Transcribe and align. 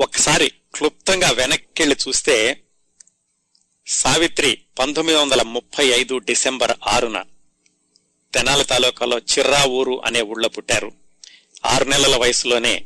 ఒకసారి 0.00 0.52
క్లుప్తంగా 0.74 1.30
వెనక్కి 1.30 1.82
చూస్తే 1.82 2.64
సావిత్రి 3.86 4.60
పంతొమ్మిది 4.78 5.18
వందల 5.18 5.42
ముప్పై 5.42 5.86
ఐదు 5.86 6.18
డిసెంబర్ 6.18 6.72
ఆరున 6.86 7.22
తెనాలి 8.34 8.64
తాలూకాలో 8.64 9.18
చిర్రా 9.18 9.64
ఊరు 9.64 10.02
అనే 10.04 10.20
ఊళ్ళో 10.22 10.48
పుట్టారు. 10.48 10.92
ఆరు 11.64 11.84
నెలల 11.84 12.16
వయసులోనే 12.16 12.84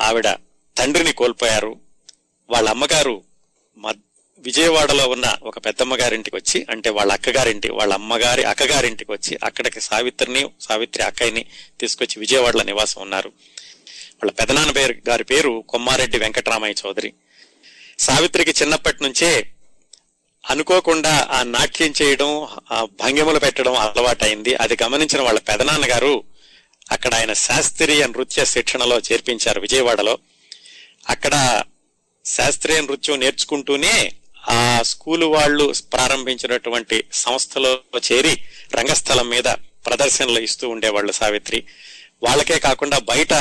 ఆవిడ 0.00 0.28
తండ్రిని 0.76 1.12
కోల్పోయారు. 1.12 1.80
వాళ్ళ 2.50 2.68
అమ్మగారు 2.68 3.24
విజయవాడలో 4.38 5.08
ఉన్న 5.08 5.38
ఒక 5.42 5.66
పెద్దమ్మగారింటికి 5.66 6.36
వచ్చి 6.36 6.66
అంటే 6.70 6.90
వాళ్ళ 6.90 7.12
అక్కగారింటి 7.12 7.70
వాళ్ళ 7.70 7.94
అమ్మగారి 7.94 8.44
అక్కగారింటికి 8.44 9.12
వచ్చి 9.12 9.38
అక్కడికి 9.44 9.80
సావిత్రిని 9.80 10.50
సావిత్రి 10.60 11.02
అక్కయ్యని 11.02 11.44
తీసుకొచ్చి 11.80 12.20
విజయవాడలో 12.20 12.62
నివాసం 12.62 13.02
ఉన్నారు. 13.02 13.32
వాళ్ళ 14.18 14.32
పెదనాన్న 14.32 14.70
పేరు 14.70 14.94
గారి 15.08 15.24
పేరు 15.24 15.64
కొమ్మారెడ్డి 15.68 16.18
వెంకటరామయ్య 16.18 16.74
చౌదరి. 16.86 17.12
సావిత్రికి 17.98 18.50
చిన్నప్పటి 18.62 19.02
నుంచే 19.02 19.50
అనుకోకుండా 20.50 21.28
ఆ 21.30 21.42
నాట్యం 21.42 21.94
చేయడం 22.02 22.48
ఆ 22.72 22.84
భంగిమలు 22.84 23.38
పెట్టడం 23.38 23.74
అలవాటైంది. 23.74 24.54
అది 24.54 24.76
గమనించిన 24.82 25.22
వాళ్ళ 25.22 25.38
పెదనాన్న 25.38 25.84
గారు 25.90 26.24
అక్కడ 26.92 27.14
ఆయన 27.14 27.32
శాస్త్రీయ 27.32 28.06
నృత్య 28.06 28.44
శిక్షణలో 28.44 28.98
చేర్పించారు 28.98 29.60
విజయవాడలో. 29.60 30.18
అక్కడ 31.08 31.62
శాస్త్రీయ 32.24 32.80
నృత్యం 32.80 33.20
నేర్చుకుంటూనే 33.20 34.12
ఆ 34.48 34.82
స్కూలు 34.82 35.26
వాళ్ళు 35.26 35.74
ప్రారంభించినటువంటి 35.92 37.04
సంస్థలో 37.12 37.80
చేరి 38.12 38.42
రంగస్థలం 38.74 39.28
మీద 39.28 39.44
ప్రదర్శనలు 39.86 40.38
ఇస్తూ 40.38 40.68
ఉండేవాళ్ళు 40.68 41.12
సావిత్రి. 41.12 41.64
వాళ్ళకే 42.22 42.58
కాకుండా 42.58 42.98
బయట 42.98 43.32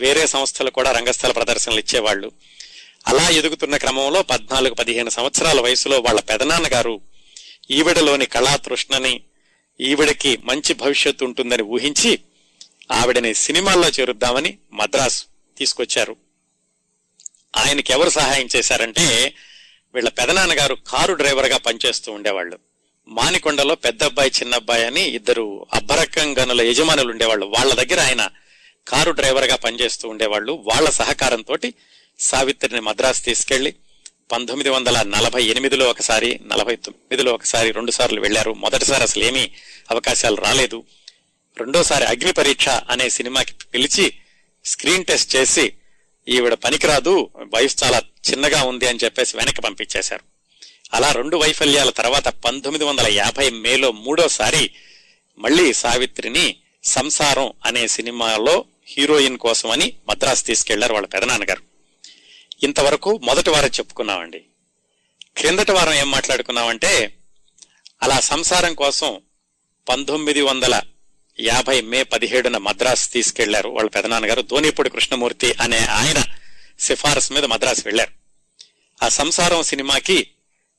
వేరే 0.00 0.26
సంస్థలు 0.26 0.70
కూడా 0.70 0.92
రంగస్థల 0.92 1.32
ప్రదర్శనలు 1.32 1.78
ఇచ్చేవాళ్ళు. 1.78 2.32
అలా 3.08 3.28
ఎదుగుతున్న 3.28 3.76
క్రమంలో 3.76 4.22
పద్నాలుగు 4.22 4.74
పదిహేను 4.74 5.10
సంవత్సరాల 5.10 5.60
వయసులో 5.60 6.00
వాళ్ళ 6.00 6.20
పెదనాన్నగారు 6.20 7.00
ఈవిడలోని 7.70 8.26
కళా 8.26 8.56
తృష్ణని 8.56 9.20
ఈవిడకి 9.80 10.38
మంచి 10.44 10.74
భవిష్యత్తు 10.74 11.24
ఉంటుందని 11.24 11.62
ఊహించి 11.62 12.18
ఆవిడని 12.92 13.34
సినిమాల్లో 13.34 13.88
చేరుద్దామని 13.88 14.58
మద్రాసు 14.72 15.24
తీసుకొచ్చారు. 15.58 16.16
ఆయనకి 17.56 17.92
ఎవరు 17.92 18.10
సహాయం 18.10 18.48
చేశారంటే 18.56 19.34
వీళ్ళ 19.94 20.08
పెదనాన్నగారు 20.08 20.74
కారు 20.74 21.14
డ్రైవర్గా 21.14 21.56
పనిచేస్తూ 21.56 22.12
ఉండేవాళ్ళు. 22.12 22.58
మానికొండలో 23.08 23.74
పెద్ద 23.74 24.04
అబ్బాయి 24.04 24.32
చిన్న 24.40 24.54
అబ్బాయి 24.54 24.86
అని 24.86 25.02
ఇద్దరు 25.02 25.66
అబ్బరక్కం 25.74 26.38
గనుల 26.38 26.60
యజమానులు 26.60 27.10
ఉండేవాళ్ళు. 27.10 27.46
వాళ్ళ 27.46 27.74
దగ్గర 27.74 28.00
ఆయన 28.00 28.28
కారు 28.90 29.10
డ్రైవర్గా 29.10 29.56
పనిచేస్తూ 29.56 30.08
ఉండేవాళ్ళు. 30.08 30.52
వాళ్ళ 30.52 30.90
సహకారంతో 30.90 31.56
సావిత్రిని 32.18 32.80
మద్రాసు 32.80 33.22
తీసుకెళ్ళి 33.22 33.74
పంతొమ్మిది 34.32 34.70
వందల 34.70 35.02
నలభై 35.02 35.44
ఎనిమిదిలో 35.44 35.90
ఒకసారి 35.90 36.40
నలభై 36.46 36.76
తొమ్మిదిలో 36.76 37.32
ఒకసారి 37.32 37.70
రెండు 37.70 37.90
సార్లు 37.90 38.20
వెళ్ళారు 38.20 38.54
మొదటిసారి 38.54 39.02
అసలు 39.02 39.24
ఏమీ 39.24 39.50
అవకాశాలు 39.90 40.36
రాలేదు. 40.36 40.84
రెండోసారి 41.58 42.04
అగ్ని 42.04 42.32
పరీక్ష 42.32 42.68
అనే 42.68 43.08
సినిమాకి 43.08 43.54
పిలిచి 43.74 44.12
స్క్రీన్ 44.64 45.04
టెస్ట్ 45.04 45.36
చేసి 45.36 45.72
ఈవిడ 46.28 46.54
పనికిరాదు 46.54 47.30
వయసు 47.36 47.76
చాలా 47.84 48.02
చిన్నగా 48.30 48.62
ఉంది 48.62 48.88
అని 48.88 48.98
చెప్పేసి 49.04 49.36
వెనక్కి 49.36 49.60
పంపించేశారు. 49.60 50.22
అలా 50.94 51.12
రెండు 51.12 51.36
వైఫల్యాల 51.36 51.90
తర్వాత 51.90 52.28
పంతొమ్మిది 52.28 52.84
వందల 52.84 53.06
యాభై 53.08 53.50
మేలో 53.50 53.92
మూడోసారి 53.92 54.70
మళ్ళీ 55.38 55.72
సావిత్రిని 55.72 56.56
సంసారం 56.84 57.52
అనే 57.64 57.88
సినిమాలో 57.88 58.64
హీరోయిన్ 58.90 59.38
కోసమని 59.38 59.92
మద్రాసు 60.08 60.44
తీసుకెళ్ళారు 60.44 60.94
వాళ్ళ 60.94 61.06
పెదనాన్నగారు. 61.06 61.62
ఇంతవరకు 62.62 63.20
మొదటి 63.22 63.50
వారం 63.50 63.68
చెప్పుకున్నామండి. 63.68 64.44
క్రిందటి 65.36 65.72
వారం 65.72 65.94
ఏం 65.94 66.10
మాట్లాడుకున్నామంటే 66.10 67.14
అలా 68.02 68.20
సంసారం 68.20 68.74
కోసం 68.74 69.20
పంతొమ్మిది 69.88 70.42
వందల 70.42 70.80
యాభై 71.40 71.80
మే 71.80 72.02
పదిహేడున 72.02 72.56
మద్రాసు 72.56 73.10
తీసుకెళ్ళారు 73.10 73.68
వాళ్ళ 73.68 73.90
పెదనాన్నగారు 73.90 74.42
ధోనిపూడి 74.42 74.90
కృష్ణమూర్తి 74.90 75.54
అనే 75.60 75.78
ఆయన 75.78 76.22
సిఫారసు 76.80 77.32
మీద 77.32 77.44
మద్రాసు 77.44 77.82
వెళ్ళారు 77.84 78.10
ఆ 79.02 79.08
సంసారం 79.08 79.62
సినిమాకి 79.62 80.30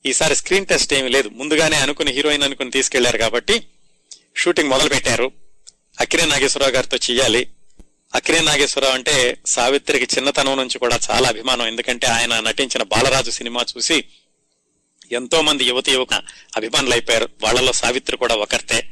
ఈసారి 0.06 0.36
స్క్రీన్ 0.36 0.66
టెస్ట్ 0.66 0.94
ఏమీ 0.94 1.10
లేదు. 1.10 1.30
ముందుగానే 1.30 1.76
అనుకుని 1.76 2.12
హీరోయిన్ 2.12 2.44
అనుకుని 2.44 2.72
తీసుకెళ్ళారు 2.72 3.18
కాబట్టి 3.18 3.68
షూటింగ్ 4.38 4.70
మొదలు 4.70 4.90
పెట్టారు 4.90 5.32
అక్కిరే 6.00 6.26
నాగేశ్వరరావు 6.26 6.74
గారితో 6.74 6.98
చెయ్యాలి. 6.98 7.48
అక్కినే 8.16 8.40
నాగేశ్వరరావు 8.40 8.94
అంటే 8.94 9.38
సావిత్రికి 9.46 10.16
చిన్నతనం 10.16 10.58
నుంచి 10.58 10.80
కూడా 10.80 11.00
చాలా 11.12 11.30
అభిమానం. 11.30 11.68
ఎందుకంటే 11.68 12.08
ఆయన 12.08 12.40
నటించిన 12.40 12.84
బాలరాజు 12.84 13.32
సినిమా 13.32 13.66
చూసి 13.78 14.04
ఎంతో 15.12 15.42
మంది 15.42 15.66
యువతి 15.66 15.92
యువక 15.92 16.14
అభిమానులు 16.58 16.92
అయిపోయారు. 16.92 17.30
వాళ్ళలో 17.44 17.74
సావిత్రి 17.74 18.18
కూడా 18.18 18.36
ఒకరితే. 18.36 18.88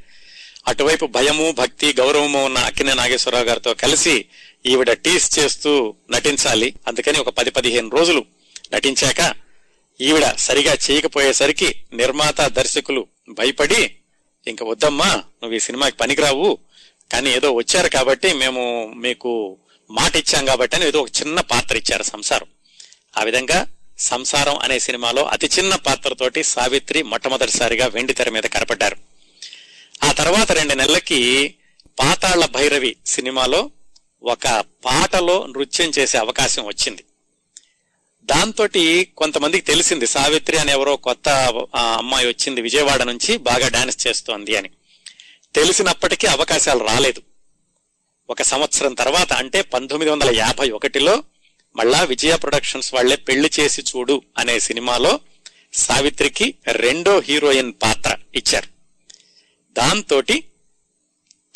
అటువైపు 0.68 1.06
భయము 1.06 1.52
భక్తి 1.52 1.94
గౌరవము 1.94 2.46
ఉన్న 2.46 2.58
అక్కినే 2.58 2.94
నాగేశ్వరరావు 2.94 3.46
గారితో 3.46 3.74
కలిసి 3.74 4.26
ఈవిడ 4.66 4.92
టీస్ 4.92 5.40
చేస్తూ 5.40 5.96
నటించాలి. 6.12 6.74
అందుకని 6.88 7.20
ఒక 7.20 7.30
పది 7.30 7.52
పదిహేను 7.52 7.90
రోజులు 7.90 8.26
నటించాక 8.74 9.36
ఈవిడ 10.02 10.36
సరిగా 10.36 10.78
చేయకపోయేసరికి 10.92 11.76
నిర్మాత 11.94 12.42
దర్శకులు 12.42 13.08
భయపడి 13.30 13.96
ఇంక 14.48 14.64
వద్దమ్మా 14.64 15.14
నువ్వు 15.16 15.54
ఈ 15.54 15.60
సినిమాకి 15.60 15.98
పనికిరావు. 15.98 16.58
కానీ 17.12 17.30
ఏదో 17.30 17.52
వచ్చారు 17.52 17.88
కాబట్టి 17.88 18.34
మేము 18.34 18.94
మీకు 18.96 19.58
మాట 19.92 20.16
ఇచ్చాం 20.16 20.46
కాబట్టి 20.46 20.76
అని 20.76 20.88
ఏదో 20.88 21.02
ఒక 21.02 21.10
చిన్న 21.22 21.40
పాత్ర 21.40 21.78
ఇచ్చారు 21.78 22.04
సంసారం. 22.04 22.48
ఆ 23.18 23.24
విధంగా 23.24 23.66
సంసారం 24.00 24.58
అనే 24.58 24.80
సినిమాలో 24.80 25.24
అతి 25.24 25.50
చిన్న 25.60 25.76
పాత్రతోటి 25.76 26.44
సావిత్రి 26.44 27.04
మొట్టమొదటిసారిగా 27.04 27.88
వెండి 27.88 28.14
తెర 28.14 28.30
మీద 28.30 28.44
కనపడ్డారు. 28.44 28.98
ఆ 30.04 30.12
తర్వాత 30.12 30.52
రెండు 30.52 30.74
నెలలకి 30.74 31.56
పాతాళ 32.00 32.46
భైరవి 32.46 32.96
సినిమాలో 33.06 33.72
ఒక 34.24 34.64
పాటలో 34.86 35.46
నృత్యం 35.46 35.92
చేసే 36.00 36.18
అవకాశం 36.18 36.66
వచ్చింది. 36.66 37.04
దాంతో 38.24 38.68
కొంతమందికి 39.18 39.66
తెలిసింది 39.66 40.08
సావిత్రి 40.08 40.58
అని 40.58 40.72
ఎవరో 40.72 40.96
కొత్త 40.96 41.30
అమ్మాయి 41.98 42.28
వచ్చింది 42.28 42.62
విజయవాడ 42.62 43.04
నుంచి 43.04 43.38
బాగా 43.38 43.68
డాన్స్ 43.68 44.08
చేస్తోంది 44.08 44.56
అని. 44.56 44.70
తెలిసినప్పటికీ 45.56 46.28
అవకాశాలు 46.28 46.80
రాలేదు. 46.80 47.22
ఒక 48.30 48.42
సంవత్సరం 48.42 48.94
తర్వాత 48.94 49.34
అంటే 49.34 49.62
పంతొమ్మిది 49.62 50.12
వందల 50.12 50.36
యాభై 50.36 50.70
ఒకటిలో 50.70 51.24
మళ్ళా 51.76 52.04
విజయ 52.04 52.36
ప్రొడక్షన్స్ 52.36 52.94
వాళ్ళే 52.94 53.16
పెళ్ళి 53.16 53.52
చేసి 53.60 53.82
చూడు 53.82 54.22
అనే 54.38 54.60
సినిమాలో 54.60 55.20
సావిత్రికి 55.74 56.56
రెండో 56.68 57.20
హీరోయిన్ 57.20 57.74
పాత్ర 57.82 58.18
ఇచ్చారు. 58.36 58.68
దాంతోటి 59.72 60.44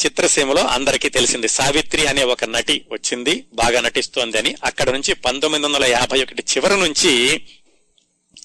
చిత్రసీమలో 0.06 0.62
అందరికీ 0.62 1.10
తెలిసింది 1.10 1.48
సావిత్రి 1.48 2.08
అనే 2.08 2.24
ఒక 2.24 2.44
నటి 2.44 2.86
వచ్చింది 2.92 3.48
బాగా 3.54 3.81
నటిస్తోంది 3.81 4.38
అని. 4.38 4.56
అక్కడ 4.64 4.90
నుంచి 4.90 5.14
పంతొమ్మిది 5.14 5.66
వందల 5.66 5.86
యాభై 5.86 6.24
ఒకటి 6.24 6.44
చివరి 6.56 6.80
నుంచి 6.80 7.42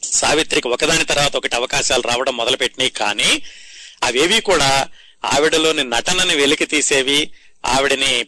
సావిత్రికి 0.05 0.69
ఒకదాని 0.69 1.05
తర్వాత 1.05 1.37
ఒకటి 1.37 1.55
అవకాశాలు 1.55 2.03
రావడం 2.03 2.37
మొదలుపెట్టినాయి 2.37 2.91
కానీ 2.91 3.43
అవేవి 4.03 4.41
కూడా 4.41 4.89
ఆవిడలోని 5.25 5.85
నటనని 5.85 6.35
వెలికి 6.35 6.67
తీసేవి 6.67 7.31
ఆవిడని 7.67 8.27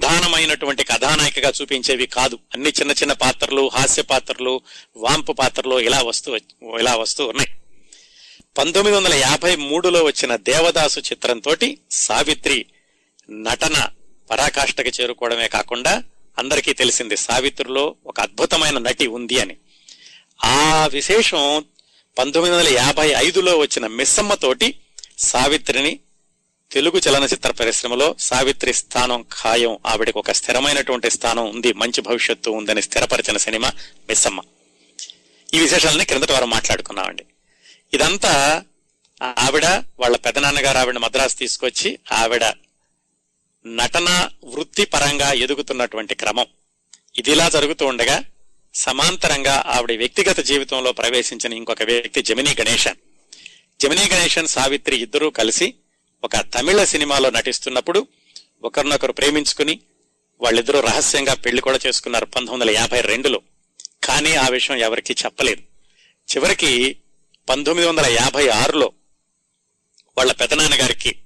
ప్రధానమైనటువంటి 0.00 0.84
కథానాయికగా 0.84 1.52
చూపించేవి 1.60 2.06
కాదు. 2.06 2.38
అన్ని 2.54 2.68
చిన్న 2.68 2.90
చిన్న 2.90 3.12
పాత్రలు 3.12 3.70
హాస్య 3.74 4.02
పాత్రలు 4.02 4.60
వాంపు 4.96 5.32
పాత్రలు 5.32 5.80
ఇలా 5.80 6.02
వస్తూ 6.02 6.36
ఇలా 6.80 6.96
వస్తూ 6.96 7.26
ఉన్నాయి. 7.26 7.48
పంతొమ్మిది 8.58 8.96
వందల 8.96 9.14
యాభై 9.14 9.56
మూడులో 9.56 10.04
వచ్చిన 10.04 10.36
దేవదాసు 10.36 11.00
చిత్రంతో 11.00 11.56
సావిత్రి 11.90 12.66
నటన 13.30 13.88
పరాకాష్ఠకి 14.30 15.02
చేరుకోవడమే 15.02 15.48
కాకుండా 15.48 16.02
అందరికీ 16.38 16.72
తెలిసింది 16.72 17.16
సావిత్రిలో 17.16 17.94
ఒక 18.06 18.20
అద్భుతమైన 18.20 18.78
నటి 18.78 19.06
ఉంది 19.06 19.40
అని. 19.40 19.56
ఆ 20.44 20.86
విశేషం 20.86 21.64
పంతొమ్మిది 22.18 22.56
వందల 22.56 22.68
యాభై 22.68 23.12
ఐదులో 23.16 23.58
వచ్చిన 23.58 23.86
మిస్సమ్మతోటి 23.86 24.74
సావిత్రిని 25.18 26.00
తెలుగు 26.72 27.00
చలనచిత్ర 27.08 27.50
పరిశ్రమలో 27.50 28.16
సావిత్రి 28.18 28.72
స్థానం 28.72 29.24
ఖాయం. 29.42 29.78
ఆవిడకు 29.86 30.18
ఒక 30.18 30.30
స్థిరమైనటువంటి 30.30 31.10
స్థానం 31.10 31.50
ఉంది. 31.50 31.72
మంచి 31.72 32.00
భవిష్యత్తు 32.00 32.50
ఉందని 32.50 32.82
స్థిరపరిచిన 32.82 33.36
సినిమా 33.36 33.72
మిస్సమ్మ. 34.08 34.40
ఈ 35.54 35.58
విశేషాలని 35.58 36.04
క్రిందటి 36.04 36.32
వారం 36.32 36.50
మాట్లాడుకున్నామండి. 36.50 37.24
ఇదంతా 37.94 38.62
ఆవిడ 39.22 39.66
వాళ్ళ 39.98 40.16
పెదనాన్నగారు 40.16 40.78
ఆవిడ 40.78 40.98
మద్రాసు 40.98 41.36
తీసుకొచ్చి 41.36 41.98
ఆవిడ 42.12 42.44
నటన 43.66 44.30
వృత్తి 44.44 44.84
పరంగా 44.84 45.32
ఎదుగుతున్నటువంటి 45.32 46.14
క్రమం. 46.14 46.46
ఇదిలా 47.18 47.48
జరుగుతూ 47.48 47.86
ఉండగా 47.86 48.24
సమాంతరంగా 48.74 49.64
ఆవిడ 49.66 49.98
వ్యక్తిగత 49.98 50.40
జీవితంలో 50.40 50.92
ప్రవేశించిన 50.92 51.52
ఇంకొక 51.52 51.82
వ్యక్తి 51.82 52.22
జమినీ 52.22 52.56
గణేశన్. 52.60 52.96
జమినీ 53.82 54.02
గణేశన్ 54.02 54.48
సావిత్రి 54.48 54.96
ఇద్దరూ 54.96 55.30
కలిసి 55.30 55.74
ఒక 56.24 56.36
తమిళ 56.36 56.84
సినిమాలో 56.84 57.30
నటిస్తున్నప్పుడు 57.30 58.06
ఒకరినొకరు 58.64 59.12
ప్రేమించుకుని 59.12 59.80
వాళ్ళిద్దరూ 60.40 60.80
రహస్యంగా 60.80 61.34
పెళ్ళి 61.34 61.62
కూడా 61.62 61.78
చేసుకున్నారు 61.86 62.26
పంతొమ్మిది 62.26 62.54
వందల 62.54 62.70
యాభై 62.70 63.00
రెండులో. 63.00 63.42
కానీ 64.04 64.34
ఆ 64.34 64.48
విషయం 64.48 64.76
ఎవరికీ 64.76 65.14
చెప్పలేదు. 65.24 65.60
చివరికి 66.36 66.96
పంతొమ్మిది 67.48 67.88
వందల 67.88 68.06
యాభై 68.06 68.48
ఆరులో 68.48 68.92
వాళ్ళ 70.18 70.32
పెదనాన్నగారికి 70.32 71.16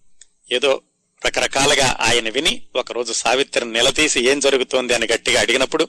ఏదో 0.53 0.83
రకరకాలుగా 1.27 1.97
ఆయన 2.01 2.29
విని 2.29 2.63
ఒకరోజు 2.77 3.13
సావిత్రిని 3.13 3.73
నిలదీసి 3.73 4.21
ఏం 4.21 4.41
జరుగుతోంది 4.41 4.95
అని 4.95 5.07
గట్టిగా 5.07 5.41
అడిగినప్పుడు 5.41 5.89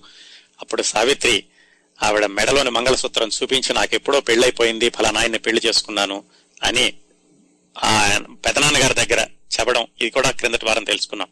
అప్పుడు 0.62 0.82
సావిత్రి 0.82 1.46
ఆవిడ 2.04 2.26
మెడలోని 2.26 2.70
మంగళసూత్రం 2.70 3.30
చూపించి 3.30 3.74
నాకు 3.74 3.96
ఎప్పుడో 3.96 4.20
పెళ్ళైపోయింది 4.20 4.90
ఫలానాయన్ని 4.90 5.40
పెళ్ళి 5.40 5.62
చేసుకున్నాను 5.66 6.24
అని 6.64 6.94
ఆ 7.78 8.22
పెదనాన్నగారి 8.46 8.94
దగ్గర 8.94 9.28
చెప్పడం 9.60 9.88
ఇది 10.02 10.10
కూడా 10.10 10.32
క్రిందటి 10.32 10.66
వారం 10.66 10.84
తెలుసుకున్నాం. 10.84 11.28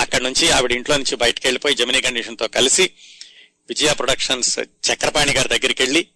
అక్కడ 0.00 0.20
నుంచి 0.20 0.50
ఆవిడ 0.50 0.72
ఇంట్లో 0.72 0.96
నుంచి 0.96 1.16
బయటకు 1.16 1.46
వెళ్ళిపోయి 1.46 1.74
జమినీ 1.74 2.00
కండిషన్తో 2.00 2.48
కలిసి 2.48 2.90
విజయ 3.68 3.92
ప్రొడక్షన్స్ 3.92 4.58
చక్రపాణి 4.60 5.32
గారి 5.32 5.48
దగ్గరికి 5.48 5.82
వెళ్ళి 5.82 6.06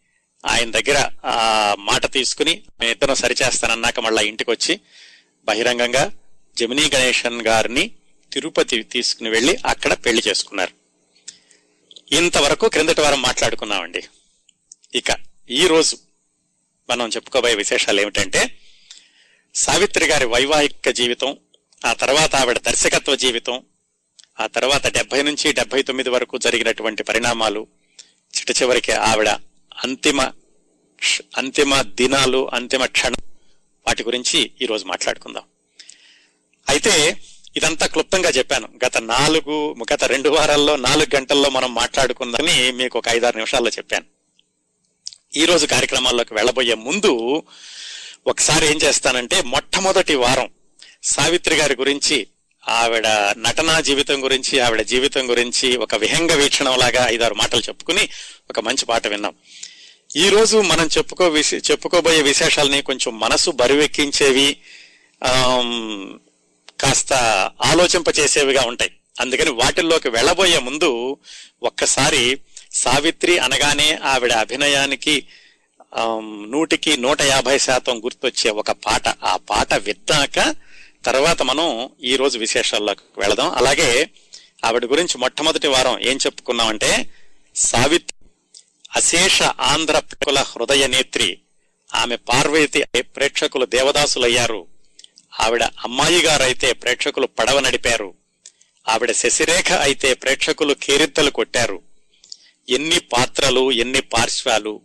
ఆయన 0.46 0.70
దగ్గర 0.70 1.10
ఆ 1.24 1.74
మాట 1.78 2.12
తీసుకుని 2.12 2.62
నేను 2.80 2.92
ఇద్దరం 2.92 3.14
సరిచేస్తానన్నాక 3.14 4.00
మళ్ళా 4.00 4.22
ఇంటికి 4.22 4.50
వచ్చి 4.50 4.80
బహిరంగంగా 5.44 6.12
జమినీ 6.58 6.90
గణేషన్ 6.94 7.46
గారిని 7.46 7.90
తిరుపతి 8.32 8.82
తీసుకుని 8.82 9.30
వెళ్ళి 9.30 9.56
అక్కడ 9.66 9.92
పెళ్ళి 9.92 10.22
చేసుకున్నారు. 10.28 10.72
ఇంతవరకు 12.14 12.68
క్రిందటి 12.68 13.00
వారం 13.00 13.22
మాట్లాడుకున్నామండి. 13.22 14.02
ఇక 14.94 15.16
ఈ 15.50 15.66
రోజు 15.66 15.96
మనం 16.90 17.08
చెప్పుకోబోయే 17.08 17.54
విశేషాలు 17.54 18.00
ఏమిటంటే 18.00 18.59
సావిత్రి 19.55 20.06
గారి 20.06 20.25
వైవాహిక 20.25 20.88
జీవితం 20.91 21.37
ఆ 21.87 21.93
తర్వాత 21.93 22.37
ఆవిడ 22.37 22.58
దర్శకత్వ 22.58 23.14
జీవితం 23.14 23.62
ఆ 24.41 24.47
తర్వాత 24.47 24.87
డెబ్బై 24.87 25.23
నుంచి 25.23 25.52
డెబ్బై 25.52 25.82
తొమ్మిది 25.82 26.11
వరకు 26.11 26.38
జరిగినటువంటి 26.38 27.02
పరిణామాలు 27.02 27.67
చిట్ట 28.37 28.62
చివరికి 28.62 28.93
ఆవిడ 28.93 29.29
అంతిమ 29.85 30.23
క్ష- 30.99 31.23
అంతిమ 31.37 31.82
దినాలు 31.82 32.50
అంతిమ 32.52 32.87
క్షణం 32.87 33.23
వాటి 33.87 34.05
గురించి 34.05 34.50
ఈరోజు 34.62 34.85
మాట్లాడుకుందాం. 34.85 35.43
అయితే 36.69 37.17
ఇదంతా 37.56 37.87
క్లుప్తంగా 37.87 38.31
చెప్పాను. 38.31 38.69
గత 38.87 38.97
నాలుగు 38.99 39.76
గత 39.93 40.05
రెండు 40.05 40.29
వారాల్లో 40.29 40.76
నాలుగు 40.76 41.17
గంటల్లో 41.17 41.50
మనం 41.50 41.75
మాట్లాడుకుందని 41.75 42.73
మీకు 42.73 42.99
ఒక 42.99 43.08
ఐదారు 43.08 43.37
నిమిషాల్లో 43.37 43.70
చెప్పాను. 43.70 44.05
ఈరోజు 45.37 45.67
కార్యక్రమాల్లోకి 45.67 46.35
వెళ్ళబోయే 46.35 46.75
ముందు 46.75 47.43
ఒకసారి 48.26 48.67
ఏం 48.67 48.78
చేస్తానంటే 48.84 49.43
మొట్టమొదటి 49.43 50.14
వారం 50.14 50.49
సావిత్రి 51.02 51.56
గారి 51.56 51.76
గురించి 51.76 52.26
ఆవిడ 52.69 53.06
నటనా 53.38 53.81
జీవితం 53.81 54.25
గురించి 54.25 54.61
ఆవిడ 54.61 54.82
జీవితం 54.82 55.31
గురించి 55.31 55.76
ఒక 55.76 55.94
విహంగ 55.94 56.32
వీక్షణం 56.32 56.78
లాగా 56.78 57.08
ఐదారు 57.08 57.34
మాటలు 57.34 57.61
చెప్పుకుని 57.61 58.08
ఒక 58.50 58.61
మంచి 58.61 58.87
పాట 58.87 59.06
విన్నాం. 59.06 59.34
ఈ 60.17 60.28
రోజు 60.28 60.56
మనం 60.56 60.88
చెప్పుకో 60.99 61.28
విశే- 61.28 61.70
చెప్పుకోబోయే 61.70 62.22
విశేషాలని 62.22 62.82
కొంచెం 62.82 63.20
మనసు 63.20 63.50
బరువెక్కించేవి 63.50 64.56
కాస్త 66.81 67.12
ఆలోచింపచేసేవిగా 67.64 68.62
ఉంటాయి. 68.62 68.90
అందుకని 69.20 69.50
వాటిల్లోకి 69.50 70.08
వెళ్ళబోయే 70.08 70.58
ముందు 70.58 71.16
ఒక్కసారి 71.62 72.38
సావిత్రి 72.73 73.38
అనగానే 73.38 73.99
ఆవిడ 74.05 74.32
అభినయానికి 74.32 75.26
నూటికి 76.48 76.96
నూట 76.96 77.22
యాభై 77.22 77.58
శాతం 77.58 78.04
గుర్తొచ్చే 78.04 78.50
ఒక 78.50 78.70
పాట. 78.70 79.08
ఆ 79.08 79.37
పాట 79.37 79.75
విన్నాక 79.75 80.54
తర్వాత 81.04 81.42
మనం 81.42 81.90
ఈ 82.02 82.16
రోజు 82.16 82.38
విశేషాల్లోకి 82.38 83.20
వెళదాం. 83.20 83.54
అలాగే 83.54 84.10
ఆవిడ 84.64 84.84
గురించి 84.84 85.19
మొట్టమొదటి 85.19 85.69
వారం 85.69 85.98
ఏం 85.98 86.16
చెప్పుకున్నామంటే 86.16 87.10
సావిత్రి 87.56 88.28
అశేష 88.96 89.42
ఆంధ్ర 89.42 89.98
కుల 89.98 90.38
హృదయ 90.38 90.87
నేత్రి. 90.87 91.38
ఆమె 91.94 92.16
పార్వతి 92.16 92.84
ప్రేక్షకులు 93.00 93.66
దేవదాసులయ్యారు. 93.66 94.66
ఆవిడ 95.40 95.62
అమ్మాయి 95.62 96.22
గారైతే 96.22 96.72
ప్రేక్షకులు 96.72 97.26
పడవ 97.26 97.60
నడిపారు. 97.60 98.14
ఆవిడ 98.88 99.12
శశిరేఖ 99.12 99.72
అయితే 99.72 100.14
ప్రేక్షకులు 100.14 100.75
కేరింతలు 100.75 101.31
కొట్టారు. 101.31 101.82
ఎన్ని 102.69 102.98
పాత్రలు 103.00 103.72
ఎన్ని 103.72 104.00
పార్శ్వాలు 104.00 104.81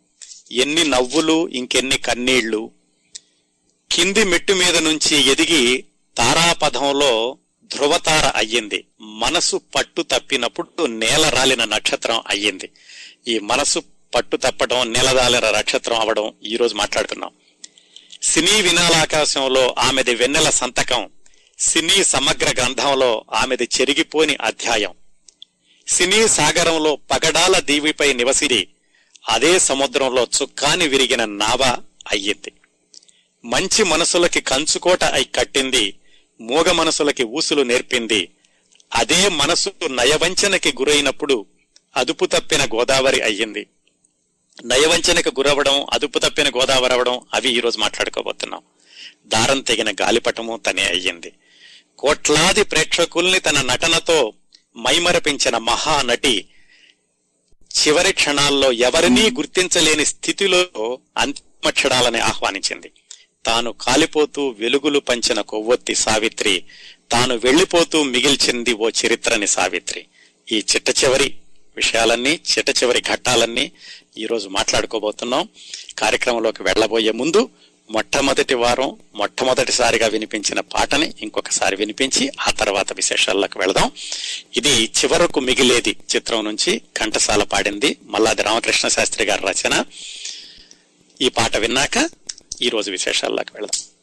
ఎన్ని 0.55 0.83
నవ్వులు 0.83 1.47
ఇంకెన్ని 1.47 1.97
కన్నీళ్ళు 1.97 2.71
కింది 3.91 4.23
మెట్టు 4.23 4.53
మీద 4.53 4.77
నుంచి 4.77 5.31
ఎదిగి 5.31 5.83
తారాపథంలో 6.17 7.37
ధ్రువతార 7.63 8.31
అయ్యింది. 8.35 8.85
మనసు 9.01 9.61
పట్టు 9.75 10.01
తప్పినప్పుడు 10.01 10.85
నేల 10.85 11.29
రాలిన 11.29 11.63
నక్షత్రం 11.63 12.21
అయ్యింది. 12.27 12.69
ఈ 13.27 13.39
మనసు 13.39 13.83
పట్టు 14.15 14.37
తప్పడం 14.37 14.93
నేలదాలిన 14.93 15.49
నక్షత్రం 15.49 15.99
అవడం 15.99 16.33
ఈ 16.43 16.55
రోజు 16.55 16.75
మాట్లాడుతున్నాం. 16.75 17.29
సినీ 18.23 18.61
వినాలాకాశంలో 18.61 19.75
ఆమెది 19.79 20.15
వెన్నెల 20.15 20.49
సంతకం 20.49 21.09
సినీ 21.59 22.03
సమగ్ర 22.03 22.49
గ్రంథంలో 22.49 23.25
ఆమెది 23.33 23.69
చెరిగిపోని 23.81 24.37
అధ్యాయం. 24.41 24.93
సినీ 25.87 26.27
సాగరంలో 26.27 26.95
పగడాల 26.95 27.59
దీవిపై 27.59 28.13
నివసిరి 28.13 28.67
అదే 29.29 29.59
సముద్రంలో 29.59 30.27
చుక్కాని 30.41 30.87
విరిగిన 30.87 31.25
నావ 31.25 31.77
అయ్యింది. 32.11 32.51
మంచి 33.45 33.83
మనసులకి 33.83 34.41
కంచుకోట 34.41 35.03
అయి 35.03 35.25
కట్టింది 35.25 35.99
మూగ 36.41 36.71
మనసులకి 36.71 37.23
ఊసులు 37.23 37.61
నేర్పింది. 37.61 38.29
అదే 38.95 39.29
మనసు 39.29 39.69
నయవంచనకి 39.87 40.69
గురైనప్పుడు 40.69 41.45
అదుపు 41.97 42.25
తప్పిన 42.25 42.65
గోదావరి 42.65 43.21
అయ్యింది. 43.21 43.67
నయవంచనకు 44.65 45.29
గురవడం 45.29 45.85
అదుపు 45.93 46.19
తప్పిన 46.19 46.49
గోదావరి 46.49 46.93
అవడం 46.93 47.21
అవి 47.33 47.49
ఈరోజు 47.57 47.77
మాట్లాడుకోబోతున్నాం. 47.77 48.61
దారం 49.25 49.61
తెగిన 49.61 49.91
గాలిపటము 49.91 50.61
తనే 50.65 50.83
అయ్యింది. 50.83 51.31
కోట్లాది 51.97 52.63
ప్రేక్షకుల్ని 52.63 53.39
తన 53.39 53.61
నటనతో 53.61 54.33
మైమరపించిన 54.77 55.57
మహానటి 55.57 56.45
చివరి 57.75 58.13
క్షణాల్లో 58.13 58.71
ఎవరినీ 58.71 59.31
గుర్తించలేని 59.31 60.05
స్థితిలో 60.05 60.99
అంతిమ 61.17 61.69
క్షణాలని 61.69 62.19
ఆహ్వానించింది. 62.19 62.91
తాను 63.45 63.71
కాలిపోతూ 63.71 64.49
వెలుగులు 64.49 64.99
పంచిన 64.99 65.41
కొవ్వొత్తి 65.41 65.95
సావిత్రి 65.95 66.63
తాను 67.11 67.35
వెళ్ళిపోతూ 67.35 68.03
మిగిల్చింది 68.03 68.73
ఓ 68.73 68.89
చరిత్రని 68.89 69.47
సావిత్రి. 69.47 70.05
ఈ 70.51 70.57
చిట్ట 70.57 71.03
చివరి 71.03 71.33
విషయాలన్నీ 71.75 72.39
చిట్ట 72.51 72.83
చివరి 72.83 73.01
ఘట్టాలన్నీ 73.01 73.71
ఈ 74.17 74.25
రోజు 74.25 74.49
మాట్లాడుకోబోతున్నాం. 74.49 75.49
కార్యక్రమంలోకి 75.99 76.63
వెళ్ళబోయే 76.63 77.11
ముందు 77.11 77.49
మొట్టమొదటి 77.91 78.53
వారం 78.53 78.97
మొట్టమొదటిసారిగా 79.15 80.07
వినిపించిన 80.07 80.59
పాటని 80.59 81.13
ఇంకొకసారి 81.21 81.75
వినిపించి 81.75 82.31
ఆ 82.47 82.51
తర్వాత 82.51 82.93
విశేషాల్లోకి 82.93 83.57
వెళదాం. 83.57 83.91
ఇది 84.55 84.69
చివరకు 84.69 85.39
మిగిలేది 85.39 85.97
చిత్రం 86.15 86.43
నుంచి 86.43 86.81
ఘంటసాల 86.99 87.43
పాడింది 87.43 87.97
మల్లాది 88.03 88.43
రామకృష్ణ 88.43 88.87
శాస్త్రి 88.87 89.25
గారి 89.25 89.41
రచన. 89.41 89.85
ఈ 91.21 91.29
పాట 91.29 91.57
విన్నాక 91.57 92.09
ఈరోజు 92.61 92.91
విశేషాల్లోకి 92.91 93.51
వెళదాం. 93.55 93.94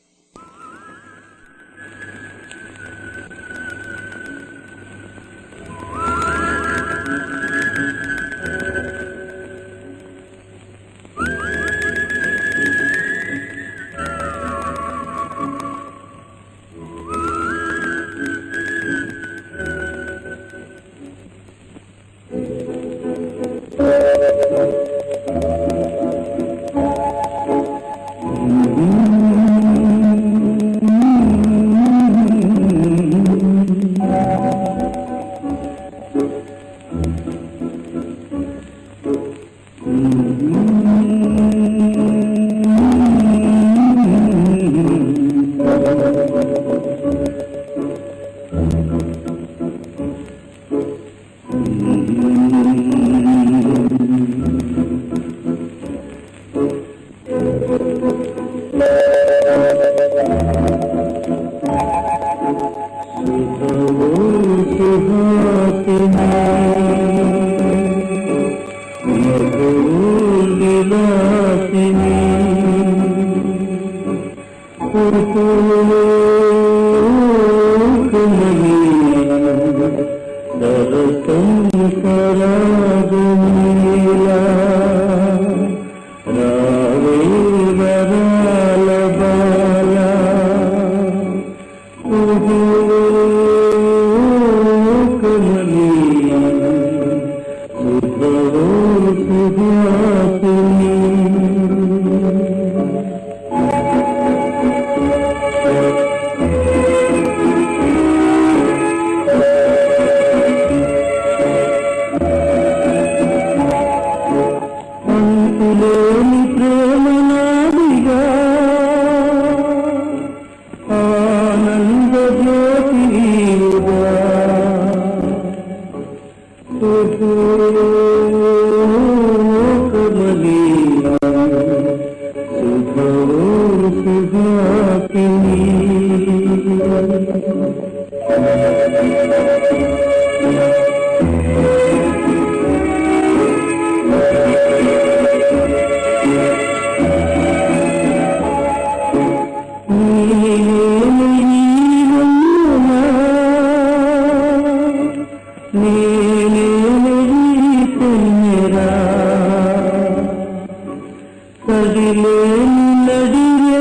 ಲೇನು 162.15 162.87
ನಡೆಯ 163.07 163.75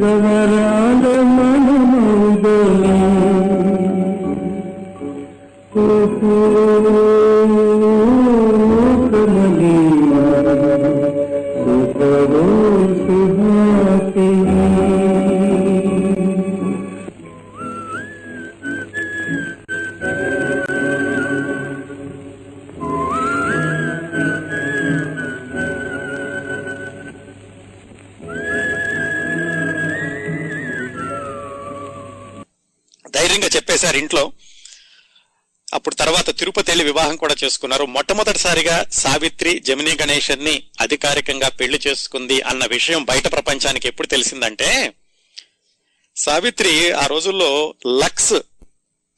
ಗವರ 0.00 0.52
వివాహం 37.16 37.32
కూడా 37.32 37.36
చేసుకున్నారు. 37.44 37.84
మొట్టమొదటిసారిగా 37.86 38.84
సావిత్రి 38.92 39.58
జమినీ 39.58 39.96
గణేశన్ని 40.02 40.62
అధికారికంగా 40.80 41.48
పెళ్ళి 41.48 41.80
చేసుకుంది 41.86 42.42
అన్న 42.42 42.66
విషయం 42.66 43.04
బయట 43.04 43.32
ప్రపంచానికి 43.32 43.88
ఎప్పుడు 43.88 44.06
తెలిసిందంటే 44.06 44.92
సావిత్రి 46.16 46.92
ఆ 46.92 47.06
రోజుల్లో 47.06 47.74
లక్స్ 47.86 48.34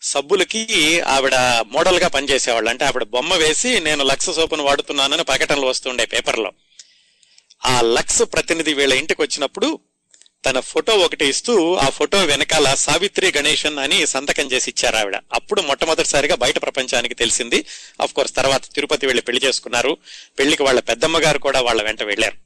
సబ్బులకి 0.03 1.01
ఆవిడ 1.01 1.35
మోడల్గా 1.67 2.09
పనిచేసేవాళ్ళు. 2.09 2.71
అంటే 2.71 2.85
ఆవిడ 2.85 3.03
బొమ్మ 3.03 3.35
వేసి 3.35 3.81
నేను 3.81 4.05
లక్స్ 4.05 4.31
సోపును 4.33 4.65
వాడుతున్నానని 4.65 5.25
ప్రకటనలు 5.25 5.67
వస్తుండే 5.67 6.05
పేపర్లో. 6.05 6.53
ఆ 7.67 7.81
లక్స్ 7.81 8.23
ప్రతినిధి 8.23 8.75
వీళ్ళ 8.75 8.93
ఇంటికి 8.93 9.23
వచ్చినప్పుడు 9.23 9.81
తన 10.47 10.61
ఫోటో 10.61 10.97
ఒకటి 10.97 11.29
ఇస్తూ 11.29 11.75
ఆ 11.75 11.89
ఫోటో 11.89 12.25
వెనకాల 12.25 12.75
సావిత్రి 12.75 13.33
గణేషన్ 13.37 13.79
అని 13.79 14.07
సంతకం 14.07 14.47
చేసి 14.47 14.71
ఇచ్చారు 14.71 14.97
ఆవిడ. 14.97 15.17
అప్పుడు 15.33 15.61
మొట్టమొదటిసారిగా 15.61 16.35
బయట 16.35 16.63
ప్రపంచానికి 16.63 17.15
తెలిసింది. 17.15 17.65
అఫ్ 18.01 18.15
కోర్స్ 18.15 18.37
తర్వాత 18.37 18.63
తిరుపతి 18.75 19.07
వెళ్ళి 19.07 19.23
పెళ్ళి 19.23 19.47
చేసుకున్నారు. 19.47 19.97
పెళ్ళికి 20.39 20.63
వాళ్ళ 20.63 20.81
పెద్దమ్మ 20.81 21.19
గారు 21.19 21.39
కూడా 21.39 21.61
వాళ్ళ 21.61 21.83
వెంట 21.83 22.03
వెళ్ళారు. 22.03 22.37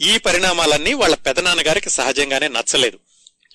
ఈ 0.00 0.18
పరిణామాలన్నీ 0.18 0.94
వాళ్ళ 0.94 1.14
పెదనాన్నగారికి 1.14 1.90
సహజంగానే 1.90 2.48
నచ్చలేదు. 2.48 2.98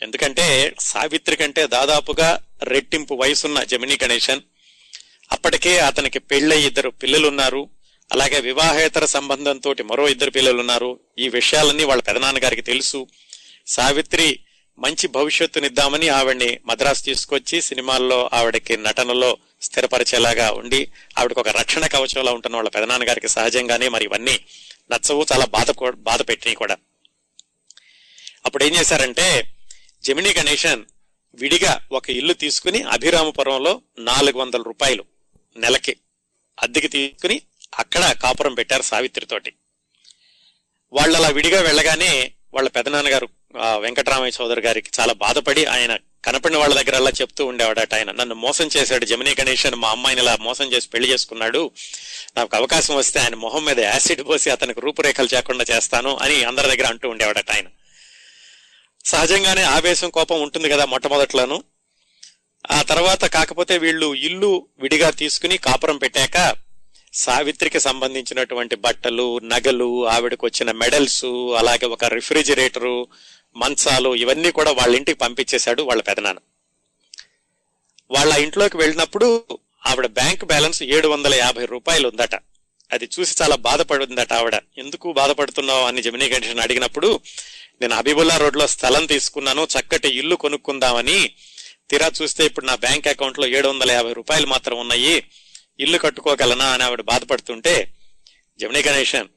ఎందుకంటే 0.02 0.76
సావిత్రి 0.80 1.36
కంటే 1.36 1.68
దాదాపుగా 1.68 2.40
రెట్టింపు 2.64 3.14
వయసున్న 3.14 3.64
జమినీ 3.64 3.98
గణేషన్ 4.04 4.42
అప్పటికే 5.32 5.80
అతనికి 5.80 6.20
పెళ్ళై 6.20 6.62
ఇద్దరు 6.62 6.90
పిల్లలు 6.90 7.28
ఉన్నారు 7.28 7.70
అలాగే 8.14 8.40
వివాహేతర 8.40 9.06
సంబంధంతో 9.06 9.76
మరో 9.84 10.08
ఇద్దరు 10.08 10.32
పిల్లలు 10.32 10.60
ఉన్నారు. 10.60 11.00
ఈ 11.20 11.30
విషయాలన్నీ 11.30 11.84
వాళ్ళ 11.84 12.02
పెదనాన్నగారికి 12.02 12.62
తెలుసు. 12.62 13.08
సావిత్రి 13.68 14.40
మంచి 14.78 15.08
భవిష్యత్తునిద్దామని 15.08 16.10
ఆవిడ్ని 16.10 16.60
మద్రాసు 16.66 17.04
తీసుకొచ్చి 17.04 17.62
సినిమాల్లో 17.62 18.30
ఆవిడకి 18.34 18.78
నటనలో 18.78 19.38
స్థిరపరిచేలాగా 19.62 20.52
ఉండి 20.52 20.92
ఆవిడకి 21.18 21.40
ఒక 21.40 21.50
రక్షణ 21.50 21.86
కవచంలా 21.86 22.34
ఉంటున్న 22.34 22.56
వాళ్ళ 22.56 22.70
పెదనాన్నగారికి 22.70 23.28
సహజంగానే 23.28 23.90
మరి 23.90 24.06
ఇవన్నీ 24.06 24.40
నచ్చవు 24.92 25.26
చాలా 25.34 25.46
బాధ 25.46 25.72
బాధ 25.90 26.22
పెట్టినాయి 26.22 26.56
కూడా. 26.56 26.78
అప్పుడు 28.46 28.64
ఏం 28.64 28.76
చేశారంటే 28.76 29.56
జమినీ 30.04 30.34
గణేషన్ 30.34 30.86
విడిగా 31.36 31.82
ఒక 31.92 32.10
ఇల్లు 32.10 32.34
తీసుకుని 32.34 32.82
అభిరామపురంలో 32.82 33.82
నాలుగు 34.00 34.38
వందల 34.38 34.62
రూపాయలు 34.62 35.06
నెలకి 35.58 35.96
అద్దెకి 36.62 36.88
తీసుకుని 36.88 37.42
అక్కడ 37.74 38.12
కాపురం 38.24 38.54
పెట్టారు 38.54 38.82
సావిత్రితోటి. 38.82 39.54
వాళ్ళు 40.94 41.16
అలా 41.18 41.30
విడిగా 41.30 41.62
వెళ్ళగానే 41.62 42.12
వాళ్ళ 42.54 42.70
పెదనాన్నగారు 42.70 43.28
వెంకటరామయ్య 43.82 44.38
చౌదరి 44.42 44.62
గారికి 44.62 44.90
చాలా 45.00 45.14
బాధపడి 45.14 45.66
ఆయన 45.66 45.98
కనపడిన 46.26 46.58
వాళ్ళ 46.58 46.74
దగ్గర 46.82 46.96
అలా 46.96 47.12
చెప్తూ 47.22 47.46
ఉండేవాడట 47.46 47.94
ఆయన. 47.94 48.12
నన్ను 48.12 48.36
మోసం 48.36 48.70
చేశాడు 48.78 49.06
జమినీ 49.06 49.36
గణేశన్ 49.40 49.76
మా 49.76 49.90
అమ్మాయిని 49.90 50.22
ఇలా 50.22 50.38
మోసం 50.42 50.68
చేసి 50.74 50.88
పెళ్ళి 50.90 51.12
చేసుకున్నాడు. 51.12 51.72
నాకు 52.38 52.56
అవకాశం 52.58 52.96
వస్తే 52.96 53.20
ఆయన 53.20 53.36
మొహం 53.36 53.66
మీద 53.66 53.80
యాసిడ్ 53.80 54.24
పోసి 54.28 54.50
అతనికి 54.50 54.82
రూపురేఖలు 54.82 55.30
చేయకుండా 55.34 55.66
చేస్తాను 55.72 56.18
అని 56.22 56.44
అందరి 56.44 56.68
దగ్గర 56.68 56.88
అంటూ 56.90 57.10
ఉండేవాడట 57.10 57.52
ఆయన. 57.52 57.68
సహజంగానే 59.06 59.64
ఆవేశం 59.64 60.10
కోపం 60.10 60.42
ఉంటుంది 60.42 60.70
కదా 60.70 60.86
మొట్టమొదట్లోను. 60.86 61.64
ఆ 62.72 62.82
తర్వాత 62.82 63.24
కాకపోతే 63.26 63.78
వీళ్ళు 63.78 64.16
ఇల్లు 64.16 64.68
విడిగా 64.80 65.10
తీసుకుని 65.10 65.58
కాపురం 65.58 65.98
పెట్టాక 65.98 66.38
సావిత్రికి 67.16 67.80
సంబంధించినటువంటి 67.80 68.76
బట్టలు 68.76 69.40
నగలు 69.40 70.08
ఆవిడకు 70.08 70.46
వచ్చిన 70.46 70.72
మెడల్స్ 70.72 71.26
అలాగే 71.58 71.86
ఒక 71.86 72.06
రిఫ్రిజిరేటరు 72.06 73.08
మంచాలు 73.56 74.16
ఇవన్నీ 74.16 74.52
కూడా 74.52 74.72
వాళ్ళ 74.72 74.96
ఇంటికి 74.96 75.20
పంపించేశాడు 75.20 75.84
వాళ్ళ 75.84 76.02
పెదనాన్న. 76.02 76.40
వాళ్ళ 78.12 78.34
ఇంట్లోకి 78.34 78.78
వెళ్ళినప్పుడు 78.78 79.46
ఆవిడ 79.86 80.06
బ్యాంక్ 80.06 80.46
బ్యాలెన్స్ 80.46 80.84
ఏడు 80.84 81.08
వందల 81.08 81.34
యాభై 81.34 81.66
రూపాయలు 81.66 82.08
ఉందట. 82.08 82.36
అది 82.94 83.10
చూసి 83.20 83.36
చాలా 83.42 83.56
బాధపడుందట 83.56 84.34
ఆవిడ. 84.34 84.60
ఎందుకు 84.78 85.14
బాధపడుతున్నావు? 85.14 85.84
అని 85.84 86.02
జమినీ 86.02 86.30
గణేషన్ 86.30 86.60
అడిగినప్పుడు 86.60 87.20
నేను 87.82 87.96
హబీబుల్లా 87.96 88.38
రోడ్లో 88.38 88.68
స్థలం 88.68 89.06
తీసుకున్నాను 89.06 89.68
చక్కటి 89.80 90.08
ఇల్లు 90.08 90.36
కొనుక్కుందామని. 90.36 91.32
తీరా 91.90 92.12
చూస్తే 92.22 92.46
ఇప్పుడు 92.46 92.66
నా 92.66 92.76
బ్యాంక్ 92.76 93.08
అకౌంట్లో 93.08 93.48
ఏడు 93.48 93.68
వందల 93.68 93.92
యాభై 93.92 94.14
రూపాయలు 94.14 94.48
మాత్రం 94.48 94.80
ఉన్నాయి. 94.80 95.24
ఇల్లు 95.80 95.98
కట్టుకోగలనా 95.98 96.66
అని 96.66 96.84
ఆవిడ 96.84 97.02
బాధపడుతుంటే 97.02 97.94
జమినీ 98.60 98.84
గణేశన్ 98.84 99.28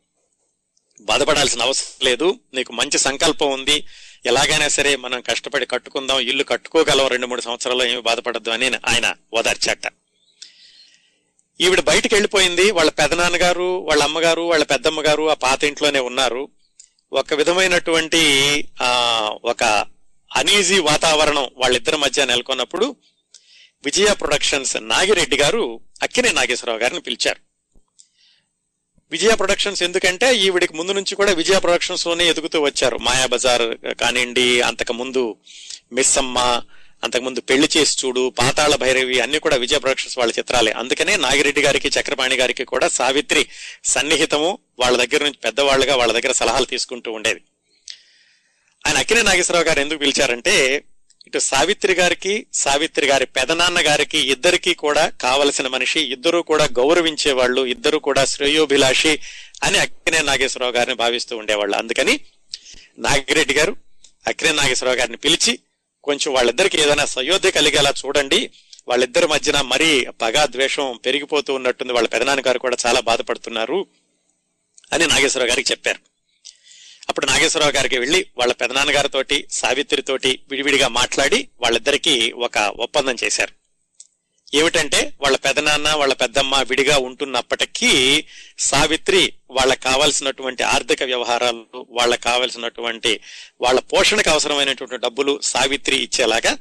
బాధపడాల్సిన 1.01 1.63
అవసరం 1.63 2.07
లేదు. 2.07 2.39
నీకు 2.55 2.73
మంచి 2.73 2.99
సంకల్పం 2.99 3.51
ఉంది. 3.51 3.85
ఎలాగైనా 4.27 4.69
సరే 4.69 4.97
మనం 4.97 5.21
కష్టపడి 5.21 5.67
కట్టుకుందాం. 5.67 6.21
ఇల్లు 6.21 6.45
కట్టుకోగలం. 6.45 7.07
రెండు 7.07 7.27
మూడు 7.27 7.41
సంవత్సరాల్లో 7.41 7.85
ఏమి 7.85 8.01
బాధపడద్దు 8.01 8.51
అని 8.51 8.67
ఆయన 8.67 9.15
ఓదార్చట. 9.35 9.93
ఈవిడ 11.61 11.81
బయటికి 11.81 12.15
వెళ్ళిపోయింది. 12.15 12.71
వాళ్ళ 12.71 12.91
పెదనాన్నగారు 12.91 13.63
వాళ్ళ 13.63 14.03
అమ్మగారు 14.03 14.43
వాళ్ళ 14.43 14.65
పెద్దమ్మగారు 14.65 15.31
ఆ 15.31 15.35
పాత 15.35 15.65
ఇంట్లోనే 15.65 15.99
ఉన్నారు. 15.99 16.49
ఒక 17.13 17.35
విధమైనటువంటి 17.35 18.65
ఆ 18.83 18.91
ఒక 19.45 19.87
అనీజీ 20.37 20.79
వాతావరణం 20.79 21.51
వాళ్ళిద్దరి 21.57 21.97
మధ్య 21.97 22.25
నెలకొన్నప్పుడు 22.25 22.97
విజయ 23.85 24.15
ప్రొడక్షన్స్ 24.15 24.77
నాగిరెడ్డి 24.81 25.37
గారు 25.37 25.81
అక్కినే 26.03 26.33
నాగేశ్వరరావు 26.33 26.79
గారిని 26.79 27.01
పిలిచారు. 27.01 27.41
విజయ 29.11 29.35
ప్రొడక్షన్స్ 29.35 29.83
ఎందుకంటే 29.83 30.37
ఈవిడికి 30.37 30.75
ముందు 30.75 30.93
నుంచి 30.93 31.15
కూడా 31.15 31.33
విజయ 31.33 31.59
ప్రొడక్షన్స్లోనే 31.59 32.29
ఎదుగుతూ 32.29 32.61
వచ్చారు. 32.61 32.97
మాయా 32.97 33.27
బజార్ 33.27 33.95
కానివ్వండి 33.95 34.61
అంతకు 34.61 34.93
ముందు 34.93 35.37
అంతకుముందు 37.05 37.41
పెళ్ళి 37.41 37.69
చేసి 37.77 38.07
చూడు 38.07 38.31
పాతాళ 38.39 38.75
భైరవి 38.75 39.21
అన్ని 39.21 39.39
కూడా 39.39 39.57
విజయ 39.57 39.79
ప్రొడక్షన్స్ 39.79 40.19
వాళ్ళ 40.19 40.33
చిత్రాలే. 40.39 40.73
అందుకనే 40.73 41.17
నాగిరెడ్డి 41.17 41.63
గారికి 41.63 41.89
చక్రపాణి 41.89 42.37
గారికి 42.37 42.65
కూడా 42.65 42.89
సావిత్రి 42.89 43.49
సన్నిహితము 43.85 44.59
వాళ్ళ 44.79 45.05
దగ్గర 45.05 45.23
నుంచి 45.23 45.39
పెద్దవాళ్ళుగా 45.45 45.97
వాళ్ళ 45.97 46.13
దగ్గర 46.13 46.33
సలహాలు 46.33 46.65
తీసుకుంటూ 46.65 47.13
ఉండేది. 47.13 47.43
ఆయన 48.87 48.99
అక్కినే 48.99 49.23
నాగేశ్వరరావు 49.23 49.67
గారు 49.67 49.81
ఎందుకు 49.81 49.99
పిలిచారంటే 49.99 50.85
ఇటు 51.29 51.39
సావిత్రి 51.39 51.95
గారికి 51.95 52.47
సావిత్రి 52.55 53.07
గారి 53.07 53.27
పెదనాన్న 53.27 53.79
గారికి 53.87 54.19
ఇద్దరికీ 54.19 54.75
కూడా 54.75 55.09
కావలసిన 55.09 55.67
మనిషి 55.67 56.01
ఇద్దరు 56.01 56.39
కూడా 56.39 56.65
గౌరవించే 56.65 57.33
వాళ్ళు 57.33 57.67
ఇద్దరు 57.67 57.99
కూడా 57.99 58.25
శ్రేయోభిలాషి 58.25 59.19
అని 59.65 59.79
అక్కినే 59.79 60.23
నాగేశ్వరరావు 60.23 60.73
గారిని 60.73 60.95
భావిస్తూ 60.95 61.37
ఉండేవాళ్ళు. 61.37 61.77
అందుకని 61.77 62.21
నాగిరెడ్డి 62.99 63.55
గారు 63.55 63.77
అక్కినే 64.27 64.53
నాగేశ్వరరావు 64.53 64.99
గారిని 64.99 65.17
పిలిచి 65.17 65.59
కొంచెం 66.05 66.33
వాళ్ళిద్దరికి 66.33 66.81
ఏదైనా 66.81 67.05
సయోధ్య 67.05 67.51
కలిగేలా 67.51 67.95
చూడండి. 68.07 68.51
వాళ్ళిద్దరి 68.89 69.27
మధ్యన 69.27 69.61
మరీ 69.61 70.07
పగా 70.23 70.47
ద్వేషం 70.47 71.01
పెరిగిపోతూ 71.07 71.55
ఉన్నట్టుంది. 71.55 71.93
వాళ్ళ 71.93 72.09
పెదనాన్న 72.09 72.43
గారు 72.47 72.59
కూడా 72.59 72.77
చాలా 72.87 73.01
బాధపడుతున్నారు 73.01 73.87
అని 74.93 75.07
నాగేశ్వరరావు 75.07 75.51
గారికి 75.51 75.71
చెప్పారు. 75.71 76.08
అప్పుడు 77.09 77.27
నాగేశ్వరరావు 77.27 77.73
గారికి 77.73 77.99
వెళ్ళి 77.99 78.27
వాళ్ళ 78.37 78.53
పెదనాన్నగారితోటి 78.53 79.49
సావిత్రితోటి 79.51 80.41
విడివిడిగా 80.51 80.89
మాట్లాడి 80.89 81.49
వాళ్ళిద్దరికీ 81.61 82.33
ఒక 82.33 82.59
ఒప్పందం 82.59 83.17
చేశారు. 83.25 83.53
ఏమిటంటే 84.55 85.13
వాళ్ళ 85.21 85.37
పెదనాన్న 85.37 85.89
వాళ్ళ 85.93 86.15
పెద్దమ్మ 86.15 86.61
విడిగా 86.61 86.97
ఉంటున్నప్పటికీ 86.99 87.91
సావిత్రి 88.59 89.33
వాళ్ళకు 89.51 89.83
కావాల్సినటువంటి 89.83 90.63
ఆర్థిక 90.63 91.03
వ్యవహారాలు 91.03 91.65
వాళ్ళకు 91.91 92.23
కావాల్సినటువంటి 92.23 93.21
వాళ్ళ 93.61 93.81
పోషణకు 93.81 94.31
అవసరమైనటువంటి 94.31 94.97
డబ్బులు 94.97 95.41
సావిత్రి 95.43 95.97
ఇచ్చేలాగా 95.97 96.59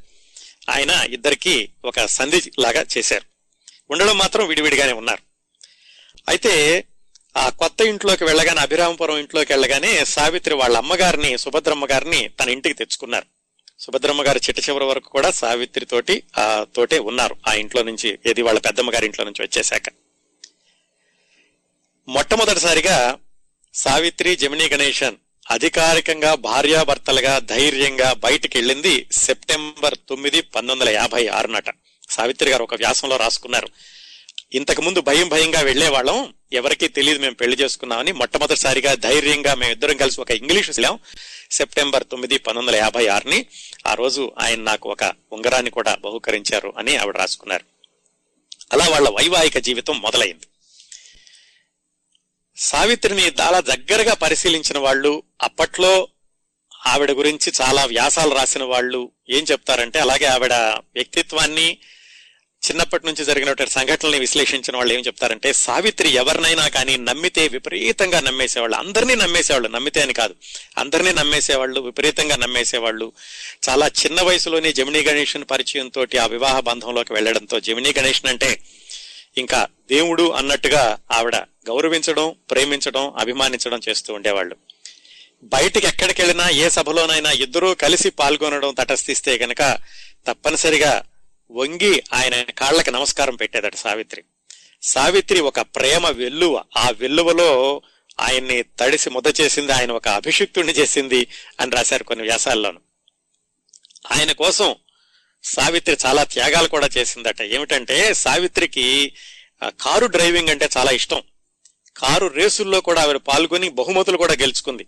ఆయన 0.69 0.89
ఇద్దరికి 1.09 1.55
ఒక 1.85 2.05
సంధి 2.05 2.51
లాగా 2.59 2.85
చేశారు. 2.97 3.25
ఉండడం 3.89 4.17
మాత్రం 4.17 4.47
విడివిడిగానే 4.47 4.91
ఉన్నారు. 4.91 5.23
అయితే 6.29 6.53
ఆ 7.37 7.49
కొత్త 7.49 7.81
ఇంట్లోకి 7.81 8.23
వెళ్ళగానే 8.23 8.61
అభిరామపురం 8.61 9.17
ఇంట్లోకి 9.17 9.53
వెళ్ళగానే 9.53 10.05
సావిత్రి 10.05 10.55
వాళ్ళ 10.55 10.77
అమ్మగారిని 10.77 11.37
సుభద్రమ్మ 11.37 11.85
గారిని 11.85 12.29
తన 12.29 12.49
ఇంటికి 12.49 12.75
తెచ్చుకున్నారు. 12.75 13.25
సుభద్రమ్మ 13.79 14.21
గారు 14.27 14.37
చిట్ట 14.37 14.69
చివరి 14.69 14.85
వరకు 14.85 15.09
కూడా 15.09 15.31
సావిత్రి 15.31 15.85
తోటి 15.85 16.23
ఆ 16.37 16.65
తోటే 16.75 16.99
ఉన్నారు 16.99 17.35
ఆ 17.47 17.53
ఇంట్లో 17.53 17.83
నుంచి 17.83 18.19
ఏది 18.25 18.41
వాళ్ళ 18.41 18.59
పెద్దమ్మ 18.59 18.93
గారి 18.93 19.05
ఇంట్లో 19.05 19.25
నుంచి 19.25 19.45
వచ్చేశాక. 19.45 19.89
మొట్టమొదటిసారిగా 22.07 23.17
సావిత్రి 23.73 24.35
జమినీ 24.35 24.69
గణేశన్ 24.69 25.15
అధికారికంగా 25.51 26.35
భార్యాభర్తలుగా 26.35 27.39
ధైర్యంగా 27.39 28.13
బయటికి 28.13 28.57
వెళ్ళింది 28.57 29.09
సెప్టెంబర్ 29.11 29.97
తొమ్మిది 30.09 30.41
పంతొమ్మిది 30.41 30.79
వందల 30.79 30.89
యాభై 30.89 31.27
ఆరు 31.27 31.47
నాట 31.47 31.65
సావిత్రి 32.09 32.49
గారు 32.51 32.63
ఒక 32.63 32.75
వ్యాసంలో 32.75 33.17
రాసుకున్నారు. 33.17 33.69
ఇంతకు 34.53 34.81
ముందు 34.81 35.01
భయం 35.01 35.29
భయంగా 35.29 35.61
వెళ్ళేవాళ్ళం 35.61 36.33
ఎవరికీ 36.53 36.87
తెలియదు 36.87 37.19
మేము 37.19 37.35
పెళ్ళి 37.35 37.57
చేసుకున్నామని. 37.57 38.11
మొట్టమొదటిసారిగా 38.11 38.95
ధైర్యంగా 38.95 39.53
మేము 39.53 39.71
ఇద్దరం 39.71 39.97
కలిసి 39.97 40.21
ఒక 40.21 40.31
ఇంగ్లీష్ 40.31 40.69
వెళ్ళాం 40.69 40.99
సెప్టెంబర్ 41.51 42.03
తొమ్మిది 42.11 42.37
పంతొమ్మిది 42.37 42.77
వందల 42.77 42.83
యాభై 42.83 43.07
ఆరుని. 43.07 43.45
ఆ 43.87 43.93
రోజు 43.93 44.31
ఆయన 44.39 44.59
నాకు 44.59 44.89
ఒక 44.89 45.13
ఉంగరాన్ని 45.31 45.71
కూడా 45.71 45.95
బహుకరించారు 45.95 46.73
అని 46.77 46.97
ఆవిడ 46.97 47.17
రాసుకున్నారు. 47.17 47.65
అలా 48.73 48.87
వాళ్ళ 48.87 49.09
వైవాహిక 49.09 49.57
జీవితం 49.57 50.01
మొదలైంది. 50.01 50.47
సావిత్రిని 52.57 53.31
చాలా 53.39 53.59
దగ్గరగా 53.59 54.13
పరిశీలించిన 54.13 54.77
వాళ్ళు 54.77 55.23
అప్పట్లో 55.41 56.07
ఆవిడ 56.87 57.11
గురించి 57.11 57.51
చాలా 57.61 57.85
వ్యాసాలు 57.85 58.35
రాసిన 58.35 58.63
వాళ్ళు 58.63 59.11
ఏం 59.29 59.45
చెప్తారంటే 59.51 59.99
అలాగే 59.99 60.25
ఆవిడ 60.25 60.53
వ్యక్తిత్వాన్ని 60.53 61.77
చిన్నప్పటి 62.65 63.05
నుంచి 63.05 63.25
జరిగినటువంటి 63.25 63.73
సంఘటనల్ని 63.73 64.19
విశ్లేషించిన 64.19 64.77
వాళ్ళు 64.77 64.93
ఏం 64.93 64.99
చెప్తారంటే 64.99 65.53
సావిత్రి 65.53 66.09
ఎవరినైనా 66.09 66.67
కానీ 66.67 66.97
నమ్మితే 66.97 67.47
విపరీతంగా 67.47 68.19
నమ్మేసేవాళ్ళు. 68.19 68.77
అందరినీ 68.77 69.15
నమ్మేసేవాళ్ళు. 69.15 69.67
నమ్మితే 69.67 70.01
అని 70.01 70.13
కాదు. 70.13 70.35
అందరినీ 70.77 71.11
నమ్మేసేవాళ్ళు 71.11 71.81
విపరీతంగా 71.81 72.35
నమ్మేసేవాళ్ళు. 72.35 73.11
చాలా 73.69 73.87
చిన్న 73.87 74.21
వయసులోనే 74.21 74.73
జమినీ 74.73 75.01
గణేషన్ 75.01 75.45
పరిచయంతో 75.51 76.05
ఆ 76.21 76.25
వివాహ 76.25 76.59
బంధంలోకి 76.59 77.13
వెళ్ళడంతో 77.13 77.59
జమినీ 77.59 77.93
గణేషన్ 77.99 78.29
అంటే 78.29 78.63
ఇంకా 79.37 79.67
దేవుడు 79.89 80.29
అన్నట్టుగా 80.29 80.97
ఆవిడ 81.11 81.35
గౌరవించడం 81.35 82.35
ప్రేమించడం 82.51 83.13
అభిమానించడం 83.17 83.79
చేస్తూ 83.89 84.13
ఉండేవాళ్ళు. 84.13 84.55
బయటికి 85.43 85.87
ఎక్కడికి 85.87 86.21
వెళ్ళినా 86.21 86.49
ఏ 86.49 86.69
సభలోనైనా 86.69 87.31
ఇద్దరూ 87.31 87.73
కలిసి 87.73 88.09
పాల్గొనడం 88.09 88.73
తటస్థిస్తే 88.73 89.37
గనక 89.37 89.77
తప్పనిసరిగా 90.27 91.03
వంగి 91.51 92.03
ఆయన 92.13 92.41
కాళ్ళకి 92.41 92.91
నమస్కారం 92.91 93.35
పెట్టేదట 93.35 93.75
సావిత్రి. 93.75 94.23
సావిత్రి 94.81 95.39
ఒక 95.39 95.59
ప్రేమ 95.59 96.09
వెల్లువ. 96.09 96.63
ఆ 96.77 96.89
వెల్లువలో 96.89 97.81
ఆయన్ని 98.19 98.63
తడిసి 98.63 99.09
ముద్ద 99.09 99.41
చేసింది 99.41 99.71
ఆయన 99.71 99.91
ఒక 99.91 100.07
అభిషిక్తుడిని 100.07 100.73
చేసింది 100.73 101.27
అని 101.59 101.71
రాశారు 101.71 102.03
కొన్ని 102.03 102.25
వ్యాసాల్లోను. 102.25 102.79
ఆయన 104.11 104.31
కోసం 104.31 104.75
సావిత్రి 105.43 105.97
చాలా 106.05 106.23
త్యాగాలు 106.23 106.67
కూడా 106.67 106.89
చేసిందట. 106.97 107.41
ఏమిటంటే 107.41 108.13
సావిత్రికి 108.13 109.13
కారు 109.63 110.05
డ్రైవింగ్ 110.05 110.49
అంటే 110.49 110.69
చాలా 110.77 110.91
ఇష్టం. 110.91 111.21
కారు 111.97 112.27
రేసుల్లో 112.27 112.81
కూడా 112.81 113.01
ఆవిడ 113.01 113.17
పాల్గొని 113.17 113.69
బహుమతులు 113.69 114.17
కూడా 114.17 114.33
గెలుచుకుంది. 114.33 114.85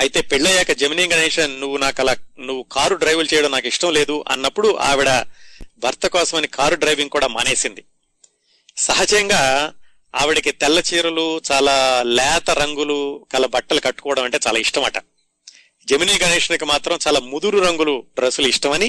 అయితే 0.00 0.20
పెళ్ళయ్యాక 0.20 0.72
జమినీ 0.72 1.08
గణేశన్ 1.08 1.60
నువ్వు 1.60 1.76
నాకు 1.76 2.00
అలా 2.00 2.16
నువ్వు 2.40 2.64
కారు 2.72 2.94
డ్రైవులు 2.94 3.34
చేయడం 3.34 3.50
నాకు 3.50 3.66
ఇష్టం 3.66 3.92
లేదు 3.92 4.24
అన్నప్పుడు 4.28 4.76
ఆవిడ 4.76 5.08
భర్త 5.84 6.06
కోసమని 6.06 6.48
కారు 6.48 6.74
డ్రైవింగ్ 6.74 7.10
కూడా 7.10 7.26
మానేసింది. 7.26 7.82
సహజంగా 8.76 9.42
ఆవిడకి 10.14 10.52
తెల్ల 10.52 10.78
చీరలు 10.88 11.26
చాలా 11.52 12.02
లేత 12.18 12.50
రంగులు 12.50 12.98
గల 13.36 13.46
బట్టలు 13.46 13.80
కట్టుకోవడం 13.80 14.24
అంటే 14.24 14.38
చాలా 14.46 14.58
ఇష్టమట. 14.58 14.98
జమినీ 15.88 16.14
గణేష్కి 16.22 16.64
మాత్రం 16.64 16.98
చాలా 17.06 17.20
ముదురు 17.20 17.58
రంగులు 17.58 17.94
డ్రెస్సులు 18.14 18.48
ఇష్టమని 18.48 18.88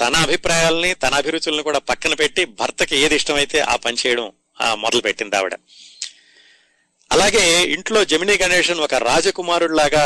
తన 0.00 0.14
అభిప్రాయాల్ని 0.16 0.90
తన 0.94 1.14
అభిరుచులను 1.14 1.62
కూడా 1.62 1.78
పక్కన 1.78 2.14
పెట్టి 2.14 2.44
భర్తకి 2.44 2.96
ఏది 2.96 3.16
ఇష్టమైతే 3.16 3.58
ఆ 3.60 3.76
పని 3.76 3.96
చేయడం 4.02 4.26
మొదలు 4.74 5.00
పెట్టింది 5.00 5.36
ఆవిడ. 5.36 5.54
అలాగే 7.10 7.44
ఇంట్లో 7.74 8.00
జమినీ 8.04 8.34
గణేషన్ 8.42 8.80
ఒక 8.80 8.94
రాజకుమారుడిలాగా 8.94 10.04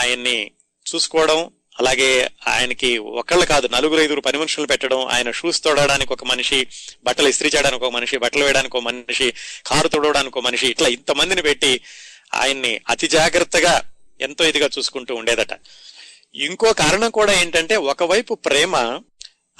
ఆయన్ని 0.00 0.38
చూసుకోవడం 0.86 1.38
అలాగే 1.78 2.30
ఆయనకి 2.46 2.98
ఒకళ్ళు 2.98 3.46
కాదు 3.46 3.68
నలుగురు 3.72 4.00
ఐదుగురు 4.00 4.20
పని 4.20 4.38
మనుషులు 4.38 4.66
పెట్టడం 4.66 5.06
ఆయన 5.06 5.30
షూస్ 5.30 5.64
తోడడానికి 5.64 6.12
ఒక 6.12 6.24
మనిషి 6.24 6.66
బట్టలు 7.04 7.28
ఇస్త్రీ 7.28 7.50
చేయడానికి 7.56 7.84
ఒక 7.84 7.92
మనిషి 7.92 8.16
బట్టలు 8.16 8.44
వేయడానికి 8.44 8.76
ఒక 8.76 8.82
మనిషి 8.82 9.32
కారు 9.66 9.88
తోడడానికి 9.88 10.38
ఒక 10.38 10.44
మనిషి 10.44 10.66
ఇట్లా 10.66 10.88
ఇంతమందిని 10.88 11.42
పెట్టి 11.42 11.80
ఆయన్ని 12.34 12.80
అతి 12.90 13.08
జాగ్రత్తగా 13.08 13.82
ఎంతో 14.20 14.44
ఇదిగా 14.44 14.68
చూసుకుంటూ 14.78 15.14
ఉండేదట. 15.14 15.48
ఇంకో 16.34 16.72
కారణం 16.72 17.10
కూడా 17.10 17.40
ఏంటంటే 17.40 17.76
ఒకవైపు 17.76 18.34
ప్రేమ 18.34 19.00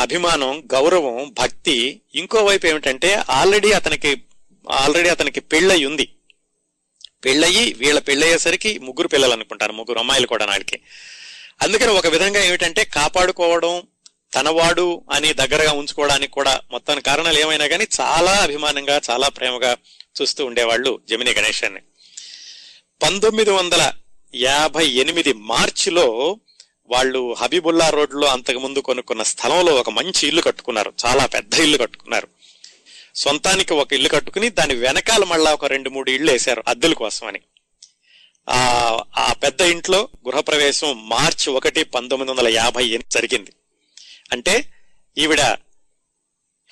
అభిమానం 0.01 0.69
గౌరవం 0.75 1.35
భక్తి 1.39 2.01
ఇంకో 2.15 2.45
వైపు 2.45 2.67
ఏమిటంటే 2.67 3.23
ఆల్రెడీ 3.31 3.73
అతనికి 3.73 4.23
ఆల్రెడీ 4.71 5.09
అతనికి 5.09 5.41
పెళ్ళయి 5.41 5.85
ఉంది. 5.85 6.09
పెళ్ళయి 7.25 7.73
వీళ్ళ 7.73 7.99
పెళ్ళయ్యేసరికి 7.99 8.79
ముగ్గురు 8.79 9.09
పిల్లలు 9.09 9.33
అనుకుంటారు 9.33 9.73
ముగ్గురు 9.73 9.99
అమ్మాయిలు 9.99 10.27
కూడా 10.27 10.47
నాడికి. 10.47 10.81
అందుకని 11.63 11.91
ఒక 11.91 12.07
విధంగా 12.07 12.45
ఏమిటంటే 12.45 12.85
కాపాడుకోవడం 12.85 13.83
తనవాడు 14.35 15.03
అని 15.13 15.33
దగ్గరగా 15.33 15.73
ఉంచుకోవడానికి 15.73 16.33
కూడా 16.33 16.61
మొత్తం 16.71 17.01
కారణాలు 17.01 17.39
ఏమైనా 17.39 17.67
కానీ 17.67 17.87
చాలా 18.01 18.33
అభిమానంగా 18.33 19.01
చాలా 19.11 19.29
ప్రేమగా 19.29 19.77
చూస్తూ 20.23 20.45
ఉండేవాళ్ళు 20.45 21.01
జమిని 21.09 21.31
గణేశాన్ని. 21.31 21.81
పంతొమ్మిది 23.03 23.51
వందల 23.51 23.93
యాభై 24.35 24.87
ఎనిమిది 24.87 25.33
మార్చిలో 25.33 26.39
వాళ్ళు 26.87 27.35
హబీబుల్లా 27.39 27.91
రోడ్లో 27.91 28.27
అంతకు 28.27 28.59
ముందు 28.59 28.79
కొనుక్కున్న 28.79 29.23
స్థలంలో 29.23 29.75
ఒక 29.75 29.91
మంచి 29.91 30.29
ఇల్లు 30.29 30.43
కట్టుకున్నారు. 30.43 30.93
చాలా 31.07 31.27
పెద్ద 31.27 31.55
ఇల్లు 31.55 31.79
కట్టుకున్నారు. 31.79 32.29
సొంతానికి 33.15 33.73
ఒక 33.73 33.93
ఇల్లు 33.93 34.09
కట్టుకుని 34.09 34.51
దాని 34.51 34.75
వెనకాల 34.75 35.25
మళ్ళా 35.25 35.53
ఒక 35.53 35.65
రెండు 35.65 35.91
మూడు 35.91 36.11
ఇళ్ళు 36.11 36.33
వేశారు 36.33 36.65
అద్దెల 36.69 36.93
కోసమని. 36.93 37.39
అని 37.39 37.56
ఆ 38.49 39.33
పెద్ద 39.43 39.61
ఇంట్లో 39.61 40.09
గృహప్రవేశం 40.29 41.09
మార్చి 41.09 41.51
ఒకటి 41.51 41.85
పంతొమ్మిది 41.85 42.31
వందల 42.31 42.49
యాభై 42.49 42.85
ఎనిమిది 42.87 43.11
జరిగింది. 43.11 43.53
అంటే 44.33 44.73
ఈవిడ 45.19 45.41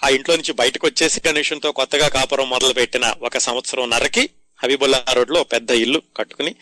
ఆ 0.02 0.08
ఇంట్లో 0.08 0.36
నుంచి 0.36 0.52
బయటకు 0.52 0.86
వచ్చేసి 0.86 1.20
గణేషంతో 1.26 1.72
కొత్తగా 1.72 2.08
కాపురం 2.08 2.48
మొదలు 2.48 2.72
పెట్టిన 2.72 3.14
ఒక 3.22 3.38
సంవత్సరం 3.38 3.90
నరకి 3.90 4.30
హబీబుల్లా 4.62 5.04
రోడ్లో 5.12 5.44
పెద్ద 5.44 5.70
ఇల్లు 5.70 6.02
కట్టుకుని 6.16 6.54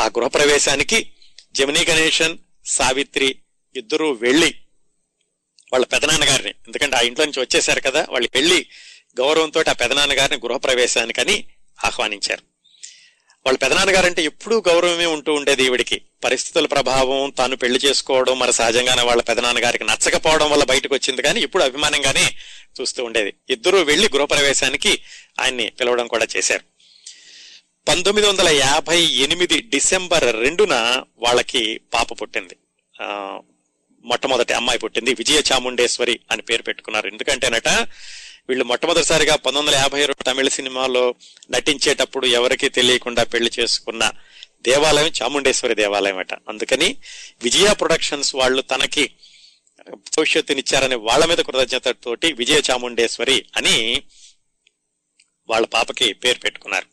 ఆ 0.00 0.06
గృహప్రవేశానికి 0.06 1.12
జమినీ 1.54 1.84
గణేషన్ 1.84 2.38
సావిత్రి 2.66 3.36
ఇద్దరూ 3.76 4.12
వెళ్ళి 4.12 4.54
వాళ్ళ 5.72 5.86
పెదనాన్నగారిని 5.86 6.54
ఎందుకంటే 6.66 6.96
ఆ 6.96 7.00
ఇంట్లో 7.00 7.24
నుంచి 7.24 7.40
వచ్చేసారు 7.40 7.80
కదా 7.80 8.06
వాళ్ళు 8.10 8.28
వెళ్ళి 8.34 8.66
గౌరవంతో 9.20 9.60
ఆ 9.68 9.72
పెదనాన్నగారిని 9.72 10.46
గృహప్రవేశానికని 10.46 11.44
ఆహ్వానించారు. 11.84 12.55
వాళ్ళ 13.46 13.58
పెదనాన్నగారంటే 13.58 14.22
ఎప్పుడూ 14.22 14.62
గౌరవమే 14.68 15.06
ఉంటూ 15.06 15.34
ఉండేది 15.34 15.64
ఈవిడికి. 15.64 16.02
పరిస్థితుల 16.24 16.66
ప్రభావం 16.66 17.30
తాను 17.30 17.56
పెళ్ళి 17.56 17.80
చేసుకోవడం 17.84 18.38
మరి 18.38 18.52
సహజంగానే 18.52 19.02
వాళ్ళ 19.02 19.22
పెదనాన్నగారికి 19.22 19.84
నచ్చకపోవడం 19.84 20.50
వల్ల 20.50 20.64
బయటకు 20.64 20.94
వచ్చింది 20.94 21.22
కానీ 21.22 21.40
ఇప్పుడు 21.40 21.62
అభిమానంగానే 21.62 22.34
చూస్తూ 22.80 23.04
ఉండేది. 23.04 23.34
ఇద్దరూ 23.50 23.82
వెళ్ళి 23.82 24.08
గృహప్రవేశానికి 24.14 25.02
ఆయన్ని 25.40 25.70
పిలవడం 25.70 26.06
కూడా 26.06 26.26
చేశారు. 26.36 26.60
పంతొమ్మిది 27.88 28.28
వందల 28.28 28.48
యాభై 28.48 29.02
ఎనిమిది 29.02 29.60
డిసెంబర్ 29.60 30.42
రెండున 30.42 31.02
వాళ్ళకి 31.18 31.80
పాప 31.94 32.22
పుట్టింది. 32.22 32.56
ఆ, 33.00 33.40
మొట్టమొదటి 34.04 34.52
అమ్మాయి 34.52 34.78
పుట్టింది 34.78 35.14
విజయ 35.14 35.42
చాముండేశ్వరి 35.52 36.20
అని 36.30 36.42
పేరు 36.42 36.62
పెట్టుకున్నారు. 36.62 37.06
ఎందుకంటేనట 37.08 37.88
వీళ్ళు 38.48 38.64
మొట్టమొదటిసారిగా 38.64 39.36
పంతొమ్మిది 39.36 39.76
వందల 39.76 39.82
యాభై 39.82 40.06
రెండు 40.06 40.22
తమిళ 40.22 40.48
సినిమాలో 40.48 41.14
నటించేటప్పుడు 41.50 42.26
ఎవరికీ 42.26 42.68
తెలియకుండా 42.68 43.24
పెళ్ళి 43.24 43.50
చేసుకున్న 43.60 44.12
దేవాలయం 44.62 45.12
చాముండేశ్వరి 45.22 45.74
దేవాలయం 45.74 46.18
అట. 46.18 46.34
అందుకని 46.34 46.96
విజయ 47.42 47.74
ప్రొడక్షన్స్ 47.74 48.34
వాళ్ళు 48.34 48.62
తనకి 48.62 49.10
భవిష్యత్తునిచ్చారని 49.90 50.94
వాళ్ళ 50.94 51.24
మీద 51.24 51.38
కృతజ్ఞతతోటి 51.38 52.32
విజయ 52.32 52.62
చాముండేశ్వరి 52.70 53.46
అని 53.56 54.02
వాళ్ళ 55.48 55.66
పాపకి 55.66 56.12
పేరు 56.12 56.38
పెట్టుకున్నారు. 56.38 56.86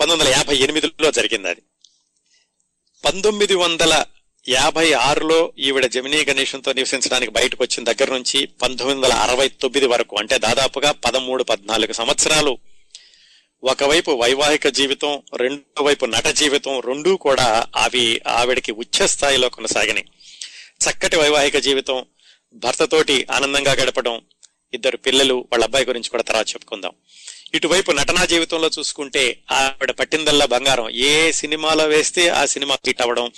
పంతొమ్మిది 0.00 0.30
వందల 0.30 0.38
యాభై 0.38 0.56
ఎనిమిదిలో 0.56 1.10
జరిగింది 1.10 1.48
అది. 1.48 1.62
పంతొమ్మిది 3.04 3.54
వందల 3.54 4.04
యాభై 4.48 4.92
ఆరులో 4.92 5.52
ఈవిడ 5.58 5.86
జమినీ 5.86 6.24
గణేశంతో 6.24 6.72
నివసించడానికి 6.72 7.32
బయటకు 7.32 7.64
వచ్చిన 7.64 7.92
దగ్గర 7.92 8.12
నుంచి 8.12 8.46
పంతొమ్మిది 8.46 9.00
వందల 9.00 9.12
అరవై 9.12 9.48
తొమ్మిది 9.48 9.86
వరకు 9.86 10.16
అంటే 10.16 10.38
దాదాపుగా 10.38 10.92
పదమూడు 10.92 11.42
పద్నాలుగు 11.42 11.92
సంవత్సరాలు. 11.92 12.58
ఒకవైపు 13.64 14.10
వైవాహిక 14.10 14.68
జీవితం 14.68 15.22
రెండో 15.36 15.82
వైపు 15.82 16.04
నట 16.04 16.26
జీవితం 16.26 16.80
రెండూ 16.80 17.16
కూడా 17.16 17.66
అవి 17.76 18.20
ఆవిడకి 18.28 18.72
ఉచ్చ 18.72 19.06
స్థాయిలో 19.06 19.48
కొనసాగినాయి. 19.48 20.04
చక్కటి 20.84 21.16
వైవాహిక 21.16 21.56
జీవితం 21.56 22.04
భర్తతోటి 22.54 23.26
ఆనందంగా 23.30 23.72
గడపడం 23.72 24.20
ఇద్దరు 24.74 24.96
పిల్లలు 24.96 25.34
వాళ్ళ 25.34 25.64
అబ్బాయి 25.64 25.86
గురించి 25.86 26.10
కూడా 26.10 26.22
తర్వాత 26.22 26.48
చెప్పుకుందాం. 26.48 26.92
ఇటువైపు 27.54 27.92
నటనా 27.92 28.24
జీవితంలో 28.24 28.70
చూసుకుంటే 28.78 29.42
ఆవిడ 29.50 29.90
పట్టిందల్లా 29.90 30.46
బంగారం. 30.46 30.90
ఏ 30.90 31.32
సినిమాలో 31.32 31.84
వేస్తే 31.84 32.28
ఆ 32.28 32.46
సినిమా 32.46 32.76
హిట్ 32.86 33.02
అవ్వడం 33.02 33.32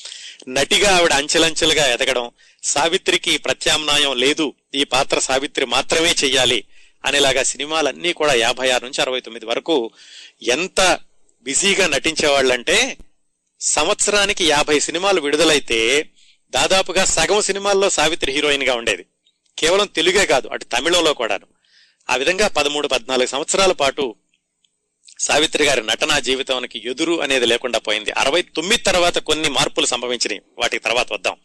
నటిగా 0.48 0.96
ఆవిడ 0.96 1.12
అంచెలంచెలుగా 1.12 1.94
ఎదగడం 1.94 2.30
సావిత్రికి 2.62 3.38
ప్రత్యామ్నాయం 3.38 4.16
లేదు 4.16 4.54
ఈ 4.74 4.84
పాత్ర 4.84 5.18
సావిత్రి 5.18 5.66
మాత్రమే 5.66 6.14
చెయ్యాలి 6.24 6.64
అనేలాగా 7.04 7.42
సినిమాలన్నీ 7.42 8.12
కూడా 8.12 8.34
యాభై 8.34 8.70
ఆరు 8.70 8.84
నుంచి 8.84 9.00
అరవై 9.00 9.20
తొమ్మిది 9.20 9.46
వరకు 9.46 9.90
ఎంత 10.42 11.00
బిజీగా 11.42 11.86
నటించేవాళ్ళంటే 11.86 12.96
సంవత్సరానికి 13.60 14.48
యాభై 14.48 14.80
సినిమాలు 14.80 15.20
విడుదలైతే 15.20 16.08
దాదాపుగా 16.50 17.04
సగం 17.04 17.42
సినిమాల్లో 17.42 17.90
సావిత్రి 17.90 18.32
హీరోయిన్గా 18.32 18.74
ఉండేది. 18.74 19.04
కేవలం 19.58 19.86
తెలుగే 19.86 20.26
కాదు 20.26 20.48
అటు 20.48 20.64
తమిళంలో 20.64 21.14
కూడాను. 21.14 21.53
ఆ 22.10 22.16
విధంగా 22.16 22.48
పదమూడు 22.48 22.88
పద్నాలుగు 22.88 23.26
సంవత్సరాల 23.26 23.72
పాటు 23.72 24.14
సావిత్రి 25.18 25.64
గారి 25.64 25.86
నటనా 25.86 26.18
జీవితానికి 26.18 26.82
ఎదురు 26.88 27.22
అనేది 27.22 27.46
లేకుండా 27.46 27.78
పోయింది. 27.78 28.10
అరవై 28.10 28.42
తొమ్మిది 28.42 28.82
తర్వాత 28.82 29.18
కొన్ని 29.18 29.48
మార్పులు 29.48 29.86
సంభవించినాయి. 29.86 30.42
వాటికి 30.58 30.84
తర్వాత 30.84 31.12
వద్దాం. 31.12 31.36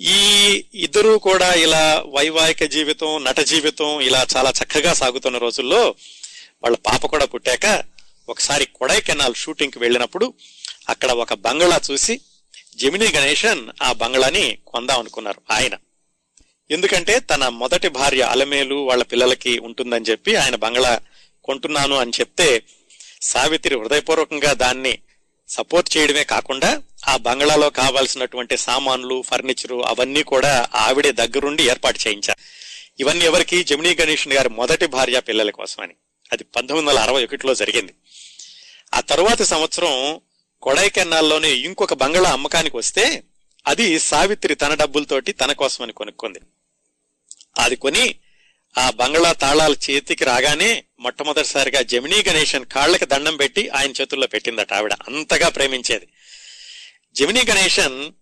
ఈ 0.00 0.64
ఇద్దరు 0.74 1.18
కూడా 1.18 1.52
ఇలా 1.52 2.04
వైవాహిక 2.06 2.64
జీవితం 2.64 3.24
నట 3.24 3.40
జీవితం 3.40 4.00
ఇలా 4.00 4.26
చాలా 4.36 4.50
చక్కగా 4.50 4.92
సాగుతున్న 4.92 5.38
రోజుల్లో 5.38 5.94
వాళ్ళ 6.62 6.76
పాప 6.76 7.06
కూడా 7.06 7.24
పుట్టాక 7.24 7.84
ఒకసారి 8.28 8.66
కొడైకెనాల్ 8.66 9.34
షూటింగ్కి 9.34 9.78
వెళ్ళినప్పుడు 9.78 10.34
అక్కడ 10.88 11.10
ఒక 11.10 11.34
బంగ్లా 11.34 11.80
చూసి 11.90 12.20
జమినీ 12.76 13.06
గణేషన్ 13.06 13.68
ఆ 13.82 13.92
బంగ్లాని 13.92 14.58
కొందాం 14.66 14.98
అనుకున్నారు. 14.98 15.42
ఆయన. 15.50 15.74
ఎందుకంటే 16.70 17.20
తన 17.20 17.48
మొదటి 17.48 17.88
భార్య 17.88 18.22
అలమేలు 18.22 18.74
వాళ్ళ 18.74 19.02
పిల్లలకి 19.02 19.58
ఉంటుందని 19.58 20.04
చెప్పి 20.04 20.36
ఆయన 20.36 20.56
బంగ్లా 20.56 21.00
కొంటున్నాను 21.44 21.96
అని 21.96 22.12
చెప్తే 22.20 22.62
సావిత్రి 23.22 23.74
హృదయపూర్వకంగా 23.74 24.52
దాన్ని 24.52 24.98
సపోర్ట్ 25.48 25.96
చేయడమే 25.96 26.24
కాకుండా 26.24 26.82
ఆ 27.08 27.16
బంగ్లాలో 27.16 27.70
కావాల్సినటువంటి 27.70 28.56
సామాన్లు 28.56 29.22
ఫర్నిచరు 29.22 29.82
అవన్నీ 29.82 30.22
కూడా 30.22 30.68
ఆవిడే 30.74 31.12
దగ్గరుండి 31.12 31.68
ఏర్పాటు 31.68 31.98
చేయించారు. 32.06 32.42
ఇవన్నీ 33.00 33.24
ఎవరికి? 33.24 33.64
జమినీ 33.64 33.96
గణేషన్ 34.00 34.32
గారి 34.32 34.48
మొదటి 34.48 34.86
భార్య 34.86 35.20
పిల్లల 35.20 35.50
కోసమని. 35.50 35.94
అది 36.32 36.44
పంతొమ్మిది 36.44 36.88
వందల 36.88 37.00
అరవై 37.00 37.24
ఒకటిలో 37.24 37.54
జరిగింది. 37.54 37.94
ఆ 38.94 39.00
తరువాతి 39.00 39.44
సంవత్సరం 39.44 40.20
కొడైకెనాల్లోనే 40.62 41.50
ఇంకొక 41.50 41.94
బంగ్లా 41.94 42.30
అమ్మకానికి 42.30 42.76
వస్తే 42.76 43.22
అది 43.66 43.98
సావిత్రి 43.98 44.54
తన 44.54 44.74
డబ్బులతోటి 44.74 45.32
తన 45.32 45.52
కోసమని 45.52 45.92
కొనుక్కుంది. 45.92 46.38
అది 47.58 47.76
కొని 47.76 48.14
ఆ 48.78 48.90
బంగ్లా 48.90 49.32
తాళాల 49.32 49.74
చేతికి 49.90 50.24
రాగానే 50.24 50.84
మొట్టమొదటిసారిగా 51.00 51.82
జమినీ 51.82 52.24
గణేషన్ 52.28 52.64
కాళ్ళకి 52.64 53.06
దండం 53.06 53.36
పెట్టి 53.36 53.68
ఆయన 53.68 53.90
చేతుల్లో 53.90 54.26
పెట్టిందట 54.26 54.72
ఆవిడ. 54.72 54.92
అంతగా 54.92 55.48
ప్రేమించేది. 55.48 56.08
జమినీ 57.14 57.40
గణేషన్ 57.50 58.12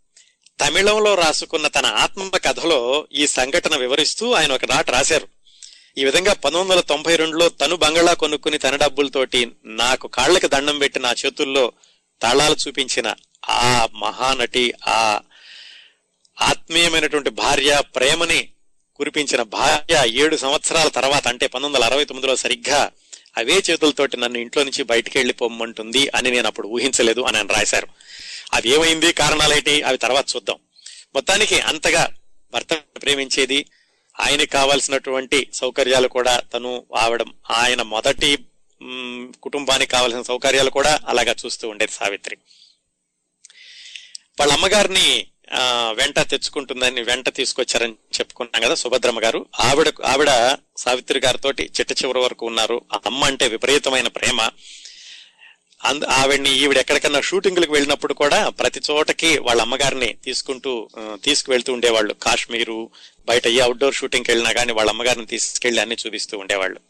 తమిళంలో 0.61 1.15
రాసుకున్న 1.15 1.67
తన 1.67 1.87
ఆత్మ 1.87 2.29
కథలో 2.29 3.07
ఈ 3.13 3.27
సంఘటన 3.27 3.77
వివరిస్తూ 3.77 4.33
ఆయన 4.33 4.53
ఒక 4.53 4.65
నాట 4.65 4.91
రాశారు. 4.91 5.29
ఈ 5.99 6.05
విధంగా 6.05 6.33
పంతొమ్మిది 6.33 6.71
వందల 6.71 6.81
తొంభై 6.81 7.17
రెండులో 7.17 7.49
తను 7.49 7.77
బంగ్లా 7.77 8.15
కొనుక్కుని 8.15 8.59
తన 8.59 8.77
డబ్బులతోటి 8.77 9.53
నాకు 9.65 10.09
కాళ్ళకి 10.09 10.49
దండం 10.49 10.79
పెట్టి 10.79 11.01
నా 11.01 11.15
చేతుల్లో 11.27 11.73
తాళాలు 12.21 12.57
చూపించిన 12.69 13.15
ఆ 13.49 13.89
మహానటి 13.95 14.73
ఆ 14.87 15.21
ఆత్మీయమైనటువంటి 16.43 17.31
భార్య 17.31 17.81
ప్రేమని 17.97 18.49
కురిపించిన 18.97 19.43
భార్య 19.43 20.05
ఏడు 20.07 20.37
సంవత్సరాల 20.37 20.89
తర్వాత 20.89 21.29
అంటే 21.29 21.47
పంతొమ్మిది 21.47 21.85
వందల 21.85 21.93
అరవై 21.93 22.05
తొమ్మిదిలో 22.05 22.37
సరిగ్గా 22.37 22.91
అవే 23.37 23.63
చేతులతోటి 23.71 24.17
నన్ను 24.17 24.39
ఇంట్లో 24.39 24.65
నుంచి 24.65 24.83
బయటికి 24.83 25.19
వెళ్ళిపోమ్మంటుంది 25.19 26.11
అని 26.15 26.31
నేను 26.31 26.47
అప్పుడు 26.47 26.69
ఊహించలేదు 26.69 27.21
అని 27.21 27.37
ఆయన 27.37 27.47
రాశారు. 27.47 27.89
అవి 28.55 28.71
ఏమైంది? 28.71 29.13
కారణాలేంటి? 29.13 29.83
అవి 29.83 29.99
తర్వాత 29.99 30.27
చూద్దాం. 30.37 30.57
మొత్తానికి 31.15 31.61
అంతగా 31.61 32.09
భర్త 32.53 32.75
ప్రేమించేది 32.75 33.67
ఆయనకి 34.21 34.47
కావాల్సినటువంటి 34.47 35.47
సౌకర్యాలు 35.55 36.09
కూడా 36.09 36.41
తను 36.55 36.87
ఆవిడ 36.97 37.25
ఆయన 37.51 37.83
మొదటి 37.83 38.39
కుటుంబానికి 39.43 39.93
కావాల్సిన 39.93 40.23
సౌకర్యాలు 40.23 40.71
కూడా 40.71 41.01
అలాగా 41.07 41.35
చూస్తూ 41.47 41.69
ఉండేది 41.69 41.93
సావిత్రి. 41.93 42.37
వాళ్ళ 44.41 44.53
అమ్మగారిని 44.53 45.27
వెంట 45.93 46.19
తెచ్చుకుంటుందని 46.21 47.03
వెంట 47.03 47.29
తీసుకొచ్చారని 47.29 47.93
చెప్పుకున్నాం 47.93 48.63
కదా 48.63 48.75
సుభద్రమ్మ 48.75 49.21
గారు. 49.23 49.47
ఆవిడ 49.61 49.93
ఆవిడ 50.05 50.57
సావిత్రి 50.77 51.21
గారితోటి 51.21 51.71
చిట్ట 51.81 51.93
చివరి 51.93 52.19
వరకు 52.19 52.47
ఉన్నారు. 52.47 52.81
ఆ 52.93 52.99
అమ్మ 53.07 53.25
అంటే 53.25 53.49
విపరీతమైన 53.49 54.09
ప్రేమ. 54.09 54.51
అందు 55.85 56.05
ఆవిడ్ని 56.05 56.51
ఈవిడ 56.59 56.79
ఎక్కడికన్నా 56.79 57.21
షూటింగ్లకు 57.21 57.73
వెళ్ళినప్పుడు 57.73 58.15
కూడా 58.15 58.49
ప్రతి 58.49 58.81
చోటకి 58.91 59.39
వాళ్ళ 59.39 59.63
అమ్మగారిని 59.63 60.15
తీసుకుంటూ 60.25 60.89
తీసుకువెళ్తూ 61.25 61.73
ఉండేవాళ్ళు. 61.73 62.13
కాశ్మీరు 62.13 62.91
బయట 63.29 63.47
ఏ 63.49 63.61
అవుట్డోర్ 63.61 63.95
షూటింగ్కి 63.95 64.31
వెళ్ళినా 64.31 64.53
కానీ 64.53 64.73
వాళ్ళ 64.73 64.91
అమ్మగారిని 64.91 65.27
తీసుకెళ్ళి 65.27 65.81
అన్ని 65.81 65.97
చూపిస్తూ 66.07 66.39
ఉండేవాళ్ళు. 66.39 66.81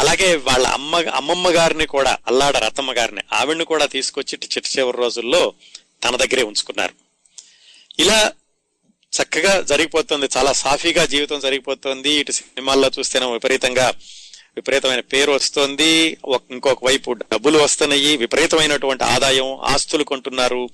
అలాగే 0.00 0.36
వాళ్ళ 0.36 0.66
అమ్మ 0.66 0.96
అమ్మమ్మ 0.96 1.48
గారిని 1.48 1.86
కూడా 1.86 2.18
అల్లాడ 2.26 2.56
రతమ్మ 2.56 2.92
గారిని 2.92 3.20
ఆవిడ్ని 3.32 3.64
కూడా 3.64 3.86
తీసుకొచ్చి 3.86 4.38
చిట్ట 4.44 4.78
చివరి 4.78 4.96
రోజుల్లో 4.96 5.52
తన 6.04 6.16
దగ్గరే 6.16 6.42
ఉంచుకున్నారు. 6.42 7.01
ఇలా 7.98 8.32
చక్కగా 9.22 9.60
జరిగిపోతుంది 9.60 10.28
చాలా 10.36 10.52
సాఫీగా 10.52 11.04
జీవితం 11.04 11.40
జరిగిపోతుంది. 11.40 12.10
ఇటు 12.10 12.32
సినిమాల్లో 12.32 12.90
చూస్తేనే 12.98 13.26
విపరీతంగా 13.26 13.88
విపరీతమైన 14.56 15.00
పేరు 15.00 15.32
వస్తుంది. 15.32 16.16
ఒక- 16.24 16.52
ఇంకొక 16.52 16.84
వైపు 16.84 17.12
డబ్బులు 17.12 17.58
వస్తున్నాయి. 17.58 18.16
విపరీతమైనటువంటి 18.16 19.04
ఆదాయం 19.04 19.54
ఆస్తులు 19.54 20.04
కొంటున్నారు. 20.04 20.68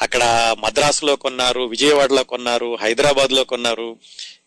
అక్కడ 0.00 0.54
మద్రాసులో 0.58 1.16
కొన్నారు 1.16 1.60
విజయవాడలో 1.60 2.24
కొన్నారు 2.24 2.78
హైదరాబాద్లో 2.82 3.44
కొన్నారు. 3.44 3.96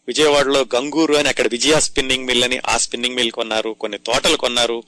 విజయవాడలో 0.07 0.65
గంగూరు 0.75 1.15
అని 1.15 1.29
అక్కడ 1.29 1.47
విజయ 1.47 1.79
స్పిన్నింగ్ 1.79 2.25
మిల్ 2.25 2.43
అని 2.43 2.61
ఆ 2.67 2.77
స్పిన్నింగ్ 2.77 3.15
మిల్ 3.15 3.31
కొన్నారు. 3.31 3.69
కొన్ని 3.69 3.97
తోటలు 3.97 4.37
కొన్నారు. 4.37 4.83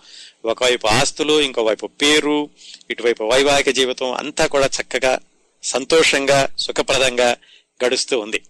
ఒకవైపు 0.46 0.88
ఆస్తులు 0.88 1.42
ఇంకోవైపు 1.42 1.88
పేరు 1.88 2.50
ఇటువైపు 2.92 3.24
వైవాహిక 3.24 3.70
జీవితం 3.70 4.12
అంతా 4.12 4.46
కూడా 4.46 4.66
చక్కగా 4.66 5.20
సంతోషంగా 5.64 6.50
సుఖప్రదంగా 6.58 7.38
గడుస్తూ 7.86 8.20
ఉంది. 8.20 8.42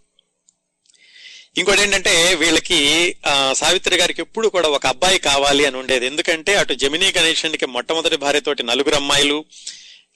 ఇంకోటి 1.57 1.81
ఏంటంటే 1.81 2.35
వీళ్ళకి 2.35 3.15
ఆ, 3.25 3.53
సావిత్రి 3.53 3.95
గారికి 3.97 4.21
ఎప్పుడు 4.21 4.47
కూడా 4.47 4.69
ఒక 4.69 4.87
అబ్బాయి 4.87 5.19
కావాలి 5.19 5.65
అని 5.65 5.77
ఉండేది. 5.77 6.05
ఎందుకంటే 6.05 6.55
అటు 6.55 6.73
జమినీ 6.73 7.13
గణేశన్కి 7.17 7.65
మొట్టమొదటి 7.65 8.15
భార్యతోటి 8.17 8.63
నలుగురు 8.63 8.95
అమ్మాయిలు 8.95 9.45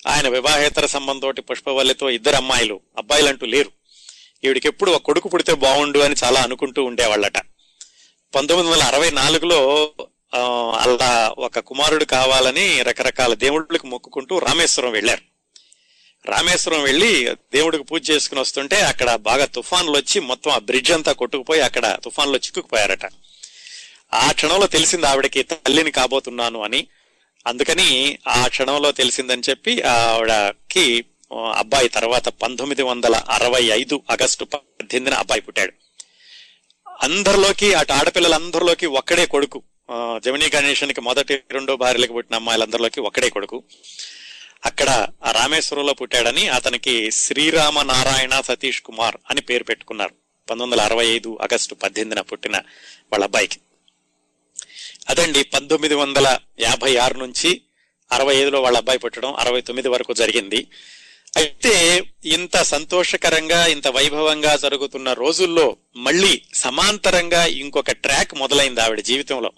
ఆయన 0.07 0.27
వివాహేతర 0.27 0.85
సంబంధంతోటి 0.85 1.41
పుష్పవల్లితో 1.41 2.09
ఇద్దరు 2.09 2.35
అమ్మాయిలు 2.35 2.79
అబ్బాయిలు 2.97 3.27
అంటూ 3.27 3.45
లేరు. 3.45 3.71
ఈవిడికి 4.43 4.67
ఎప్పుడు 4.67 4.91
ఒక 4.91 5.01
కొడుకు 5.01 5.29
పుడితే 5.29 5.53
బాగుండు 5.53 5.99
అని 5.99 6.15
చాలా 6.23 6.41
అనుకుంటూ 6.41 6.83
ఉండేవాళ్ళట. 6.83 7.37
పంతొమ్మిది 8.35 8.71
వందల 8.71 8.83
అరవై 8.83 9.09
నాలుగులో 9.11 9.93
అలా 10.79 11.33
ఒక 11.37 11.59
కుమారుడు 11.59 12.05
కావాలని 12.05 12.81
రకరకాల 12.81 13.33
దేవుళ్ళకి 13.33 13.87
మొక్కుకుంటూ 13.87 14.39
రామేశ్వరం 14.39 14.91
వెళ్ళారు. 14.91 15.34
రామేశ్వరం 16.29 16.83
వెళ్ళి 16.83 17.29
దేవుడికి 17.33 17.83
పూజ 17.83 18.11
చేసుకుని 18.11 18.41
వస్తుంటే 18.41 18.81
అక్కడ 18.81 19.15
బాగా 19.15 19.45
తుఫాన్లు 19.45 19.91
వచ్చి 19.91 20.21
మొత్తం 20.21 20.51
ఆ 20.51 20.57
బ్రిడ్జ్ 20.57 20.91
అంతా 20.91 21.11
కొట్టుకుపోయి 21.11 21.61
అక్కడ 21.61 21.97
తుఫాన్లో 22.03 22.37
చిక్కుకుపోయారట. 22.37 23.05
ఆ 24.13 24.31
క్షణంలో 24.31 24.67
తెలిసింది 24.67 25.07
ఆవిడకి 25.07 25.43
తల్లిని 25.43 25.91
కాబోతున్నాను 25.91 26.61
అని. 26.61 26.87
అందుకని 27.47 28.17
ఆ 28.27 28.47
క్షణంలో 28.47 28.91
తెలిసిందని 28.91 29.41
చెప్పి 29.49 29.81
ఆవిడకి 29.81 31.05
అబ్బాయి 31.55 31.89
తర్వాత 31.89 32.29
పంతొమ్మిది 32.29 32.83
వందల 32.83 33.15
అరవై 33.15 33.63
ఐదు 33.63 34.03
ఆగస్టు 34.11 34.45
పద్దెనిమిదిన 34.45 35.19
అబ్బాయి 35.19 35.41
పుట్టాడు. 35.41 35.73
అందరిలోకి 37.03 37.73
అటు 37.73 37.93
ఆడపిల్లలందరిలోకి 37.93 38.85
ఒక్కడే 38.85 39.25
కొడుకు. 39.25 39.63
జమినీ 40.25 40.49
గణేషన్కి 40.55 41.01
మొదటి 41.01 41.39
రెండో 41.51 41.75
భార్యలకు 41.75 42.13
పుట్టిన 42.13 42.35
అమ్మాయిలందరిలోకి 42.35 42.99
ఒక్కడే 42.99 43.29
కొడుకు. 43.29 43.63
అక్కడ 44.65 45.07
రామేశ్వరంలో 45.31 45.93
పుట్టాడని 45.93 46.47
అతనికి 46.47 47.11
శ్రీరామ 47.11 47.81
నారాయణ 47.81 48.41
సతీష్ 48.41 48.81
కుమార్ 48.81 49.17
అని 49.29 49.41
పేరు 49.41 49.63
పెట్టుకున్నారు. 49.63 50.13
పంతొమ్మిది 50.49 50.81
వందల 50.81 50.93
అరవై 50.93 51.05
ఐదు 51.07 51.37
ఆగస్టు 51.41 51.75
పద్దెనిమిదిన 51.75 52.21
పుట్టిన 52.21 52.55
వాళ్ళ 53.11 53.23
అబ్బాయికి. 53.23 53.59
అదండి 55.09 55.43
పంతొమ్మిది 55.43 55.95
వందల 55.95 56.39
యాభై 56.59 56.95
ఆరు 56.95 57.17
నుంచి 57.17 57.61
అరవై 58.11 58.35
ఐదులో 58.35 58.61
వాళ్ళ 58.61 58.77
అబ్బాయి 58.77 58.99
పుట్టడం 58.99 59.33
అరవై 59.33 59.61
తొమ్మిది 59.61 59.89
వరకు 59.89 60.13
జరిగింది. 60.13 60.67
అయితే 61.37 62.03
ఇంత 62.25 62.57
సంతోషకరంగా 62.57 63.65
ఇంత 63.67 63.87
వైభవంగా 63.87 64.55
జరుగుతున్న 64.55 65.13
రోజుల్లో 65.13 65.77
మళ్ళీ 65.95 66.41
సమాంతరంగా 66.53 67.45
ఇంకొక 67.45 67.91
ట్రాక్ 67.91 68.35
మొదలైంది 68.35 68.81
ఆవిడ 68.81 68.99
జీవితంలో. 68.99 69.51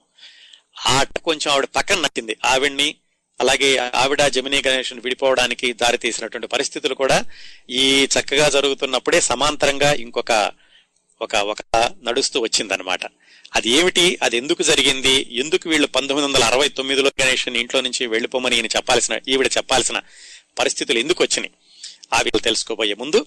ఆ 0.87 1.03
కొంచెం 1.03 1.53
ఆవిడ 1.53 1.65
పక్కన 1.65 1.95
నచ్చింది 1.95 2.37
ఆవిడ్ని 2.45 2.95
అలాగే 3.39 3.77
ఆవిడ 3.77 4.21
జమినీ 4.27 4.61
గణేషన్ 4.67 5.01
విడిపోవడానికి 5.03 5.73
దారి 5.73 5.97
తీసినటువంటి 5.97 6.47
పరిస్థితులు 6.47 6.93
కూడా 6.93 7.25
ఈ 7.69 8.03
చక్కగా 8.03 8.49
జరుగుతున్నప్పుడే 8.49 9.21
సమాంతరంగా 9.21 9.93
ఇంకొక 9.93 10.51
ఒక 11.21 11.35
ఒక 11.35 11.61
నడుస్తూ 12.03 12.41
వచ్చిందనమాట 12.41 13.05
అది 13.55 13.69
ఏమిటి? 13.69 14.17
అది 14.23 14.37
ఎందుకు 14.37 14.63
జరిగింది? 14.63 15.13
ఎందుకు 15.31 15.69
వీళ్ళు 15.69 15.87
పంతొమ్మిది 15.87 16.27
వందల 16.27 16.43
అరవై 16.43 16.67
తొమ్మిదిలో 16.69 17.11
గణేషన్ 17.21 17.57
ఇంట్లో 17.57 17.81
నుంచి 17.81 18.07
వెళ్ళిపోమని 18.07 18.55
ఈయన 18.55 18.65
చెప్పాల్సిన 18.65 19.19
ఈవిడ 19.27 19.47
చెప్పాల్సిన 19.57 20.01
పరిస్థితులు 20.59 20.99
ఎందుకు 20.99 21.23
వచ్చినాయి? 21.23 21.53
ఆ 22.13 22.17
విషయాలు 22.17 22.43
తెలుసుకోబోయే 22.43 22.93
ముందు 22.93 23.25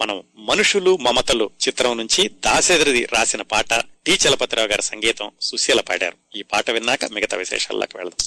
మనం 0.00 0.22
మనుషులు 0.38 0.96
మమతలు 0.96 1.50
చిత్రం 1.68 1.98
నుంచి 1.98 2.28
దాశరథి 2.28 3.04
రాసిన 3.12 3.42
పాట 3.42 3.74
టి 4.06 4.12
చలపతిరావు 4.12 4.68
గారి 4.68 4.82
సంగీతం 4.82 5.30
సుశీల 5.40 5.80
పాడారు. 5.80 6.16
ఈ 6.36 6.42
పాట 6.42 6.70
విన్నాక 6.70 7.04
మిగతా 7.04 7.36
విశేషాల్లోకి 7.36 7.96
వెళ్దాం. 7.96 8.20